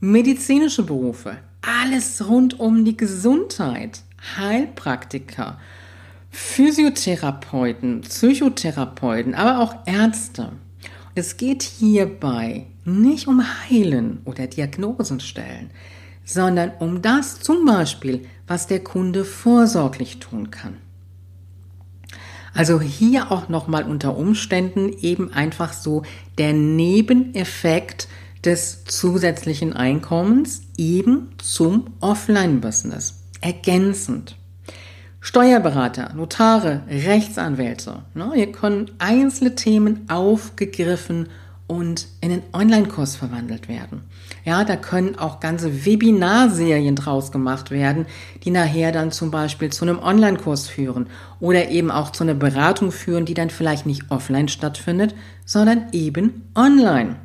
Medizinische 0.00 0.82
Berufe, 0.82 1.38
alles 1.62 2.28
rund 2.28 2.60
um 2.60 2.84
die 2.84 2.96
Gesundheit, 2.96 4.02
Heilpraktiker, 4.36 5.58
Physiotherapeuten, 6.30 8.02
Psychotherapeuten, 8.02 9.34
aber 9.34 9.60
auch 9.60 9.86
Ärzte. 9.86 10.52
Es 11.14 11.36
geht 11.36 11.62
hierbei 11.62 12.66
nicht 12.84 13.28
um 13.28 13.42
Heilen 13.42 14.20
oder 14.24 14.46
Diagnosen 14.46 15.20
stellen, 15.20 15.70
sondern 16.24 16.72
um 16.80 17.02
das 17.02 17.40
zum 17.40 17.64
Beispiel, 17.64 18.26
was 18.46 18.66
der 18.66 18.82
Kunde 18.82 19.24
vorsorglich 19.24 20.18
tun 20.18 20.50
kann. 20.50 20.78
Also 22.54 22.80
hier 22.80 23.32
auch 23.32 23.48
nochmal 23.48 23.84
unter 23.84 24.16
Umständen 24.16 24.90
eben 25.00 25.32
einfach 25.32 25.72
so 25.72 26.02
der 26.38 26.52
Nebeneffekt 26.52 28.08
des 28.44 28.84
zusätzlichen 28.84 29.72
Einkommens 29.72 30.62
eben 30.76 31.30
zum 31.38 31.86
Offline-Business. 32.00 33.22
Ergänzend. 33.40 34.36
Steuerberater, 35.20 36.12
Notare, 36.14 36.82
Rechtsanwälte. 36.88 38.02
Ne, 38.14 38.32
hier 38.34 38.52
können 38.52 38.90
einzelne 38.98 39.54
Themen 39.54 40.06
aufgegriffen 40.08 41.28
und 41.66 42.06
in 42.20 42.30
einen 42.30 42.42
Online-Kurs 42.52 43.16
verwandelt 43.16 43.68
werden. 43.68 44.02
Ja, 44.44 44.64
da 44.64 44.76
können 44.76 45.18
auch 45.18 45.40
ganze 45.40 45.86
Webinarserien 45.86 46.96
draus 46.96 47.32
gemacht 47.32 47.70
werden, 47.70 48.06
die 48.44 48.50
nachher 48.50 48.92
dann 48.92 49.12
zum 49.12 49.30
Beispiel 49.30 49.70
zu 49.72 49.84
einem 49.84 49.98
Online-Kurs 49.98 50.68
führen 50.68 51.06
oder 51.40 51.70
eben 51.70 51.90
auch 51.90 52.10
zu 52.10 52.24
einer 52.24 52.34
Beratung 52.34 52.92
führen, 52.92 53.24
die 53.24 53.34
dann 53.34 53.50
vielleicht 53.50 53.86
nicht 53.86 54.10
offline 54.10 54.48
stattfindet, 54.48 55.14
sondern 55.46 55.86
eben 55.92 56.42
online. 56.54 57.16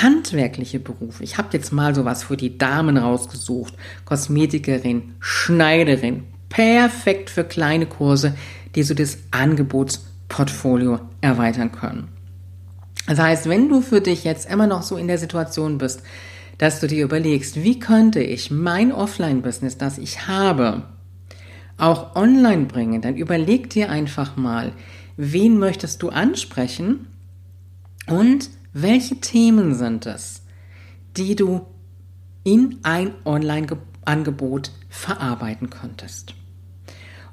Handwerkliche 0.00 0.78
Berufe. 0.78 1.24
Ich 1.24 1.36
habe 1.36 1.48
jetzt 1.52 1.72
mal 1.72 1.94
sowas 1.94 2.24
für 2.24 2.36
die 2.36 2.56
Damen 2.56 2.96
rausgesucht. 2.96 3.74
Kosmetikerin, 4.04 5.14
Schneiderin. 5.18 6.24
Perfekt 6.48 7.30
für 7.30 7.44
kleine 7.44 7.86
Kurse, 7.86 8.34
die 8.74 8.84
so 8.84 8.94
das 8.94 9.18
Angebotsportfolio 9.32 11.00
erweitern 11.20 11.72
können. 11.72 12.11
Das 13.06 13.18
heißt, 13.18 13.48
wenn 13.48 13.68
du 13.68 13.80
für 13.80 14.00
dich 14.00 14.24
jetzt 14.24 14.48
immer 14.50 14.66
noch 14.66 14.82
so 14.82 14.96
in 14.96 15.08
der 15.08 15.18
Situation 15.18 15.78
bist, 15.78 16.02
dass 16.58 16.80
du 16.80 16.86
dir 16.86 17.04
überlegst, 17.04 17.62
wie 17.62 17.78
könnte 17.78 18.22
ich 18.22 18.50
mein 18.50 18.92
Offline-Business, 18.92 19.78
das 19.78 19.98
ich 19.98 20.28
habe, 20.28 20.84
auch 21.78 22.14
online 22.14 22.66
bringen, 22.66 23.02
dann 23.02 23.16
überleg 23.16 23.70
dir 23.70 23.90
einfach 23.90 24.36
mal, 24.36 24.72
wen 25.16 25.58
möchtest 25.58 26.02
du 26.02 26.10
ansprechen 26.10 27.08
und 28.06 28.50
welche 28.72 29.16
Themen 29.16 29.74
sind 29.74 30.06
es, 30.06 30.42
die 31.16 31.34
du 31.34 31.66
in 32.44 32.78
ein 32.82 33.12
Online-Angebot 33.24 34.70
verarbeiten 34.88 35.70
könntest. 35.70 36.34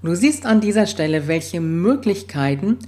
Und 0.02 0.10
du 0.10 0.16
siehst 0.16 0.46
an 0.46 0.62
dieser 0.62 0.88
Stelle, 0.88 1.28
welche 1.28 1.62
Möglichkeiten 1.62 2.80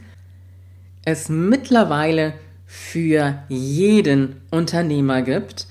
es 1.04 1.30
mittlerweile 1.30 2.34
für 2.74 3.44
jeden 3.50 4.38
Unternehmer 4.50 5.24
gibt, 5.24 5.68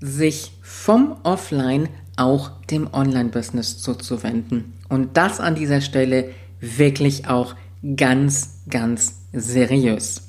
sich 0.00 0.50
vom 0.60 1.14
Offline 1.22 1.88
auch 2.16 2.50
dem 2.64 2.92
Online-Business 2.92 3.78
zuzuwenden. 3.78 4.72
Und 4.88 5.16
das 5.16 5.38
an 5.38 5.54
dieser 5.54 5.80
Stelle 5.80 6.30
wirklich 6.58 7.28
auch 7.28 7.54
ganz, 7.94 8.64
ganz 8.68 9.20
seriös. 9.32 10.22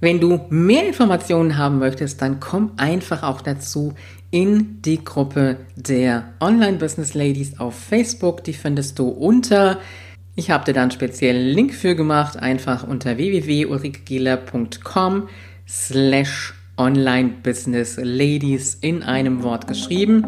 Wenn 0.00 0.20
du 0.20 0.40
mehr 0.50 0.86
Informationen 0.86 1.56
haben 1.56 1.78
möchtest, 1.78 2.20
dann 2.20 2.38
komm 2.38 2.72
einfach 2.76 3.22
auch 3.22 3.40
dazu 3.40 3.94
in 4.30 4.82
die 4.82 5.02
Gruppe 5.02 5.56
der 5.74 6.34
Online-Business 6.38 7.14
Ladies 7.14 7.58
auf 7.58 7.74
Facebook. 7.74 8.44
Die 8.44 8.52
findest 8.52 8.98
du 8.98 9.08
unter 9.08 9.78
ich 10.34 10.50
habe 10.50 10.64
dir 10.64 10.72
da 10.72 10.80
einen 10.82 10.90
speziellen 10.90 11.46
Link 11.48 11.74
für 11.74 11.94
gemacht, 11.94 12.38
einfach 12.38 12.86
unter 12.86 13.18
www.ulrikegehler.com 13.18 15.28
slash 15.68 16.54
Online 16.78 17.34
Business 17.42 17.98
Ladies 18.02 18.78
in 18.80 19.02
einem 19.02 19.42
Wort 19.42 19.66
geschrieben 19.66 20.24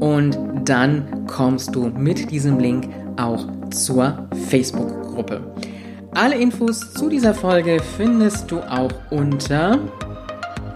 und 0.00 0.36
dann 0.64 1.26
kommst 1.26 1.72
du 1.74 1.88
mit 1.88 2.32
diesem 2.32 2.58
Link 2.58 2.88
auch 3.16 3.46
zur 3.70 4.28
Facebook-Gruppe. 4.48 5.54
Alle 6.12 6.34
Infos 6.36 6.94
zu 6.94 7.08
dieser 7.08 7.34
Folge 7.34 7.80
findest 7.96 8.50
du 8.50 8.58
auch 8.60 8.90
unter 9.10 9.78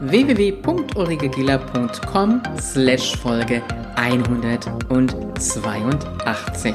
www.ulrikegieler.com 0.00 2.42
slash 2.60 3.16
Folge 3.16 3.60
182. 3.96 6.74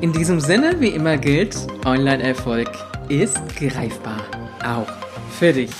In 0.00 0.12
diesem 0.12 0.40
Sinne, 0.40 0.80
wie 0.80 0.88
immer 0.88 1.18
gilt, 1.18 1.56
Online-Erfolg 1.84 2.70
ist 3.10 3.36
greifbar. 3.58 4.22
Auch 4.64 4.90
für 5.38 5.52
dich. 5.52 5.70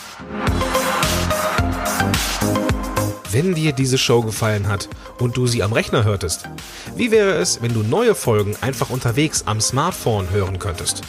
Wenn 3.30 3.54
dir 3.54 3.72
diese 3.72 3.96
Show 3.96 4.20
gefallen 4.20 4.68
hat 4.68 4.88
und 5.20 5.38
du 5.38 5.46
sie 5.46 5.62
am 5.62 5.72
Rechner 5.72 6.04
hörtest, 6.04 6.50
wie 6.96 7.10
wäre 7.10 7.32
es, 7.32 7.62
wenn 7.62 7.72
du 7.72 7.82
neue 7.82 8.14
Folgen 8.14 8.56
einfach 8.60 8.90
unterwegs 8.90 9.44
am 9.46 9.58
Smartphone 9.58 10.28
hören 10.30 10.58
könntest? 10.58 11.00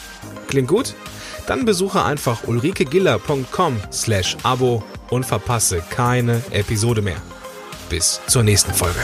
Klingt 0.48 0.68
gut? 0.68 0.94
Dann 1.46 1.66
besuche 1.66 2.02
einfach 2.04 2.44
ulrikegiller.com 2.46 3.76
slash 3.92 4.38
Abo 4.42 4.82
und 5.10 5.26
verpasse 5.26 5.82
keine 5.90 6.40
Episode 6.50 7.02
mehr. 7.02 7.20
Bis 7.90 8.22
zur 8.26 8.42
nächsten 8.42 8.72
Folge. 8.72 9.00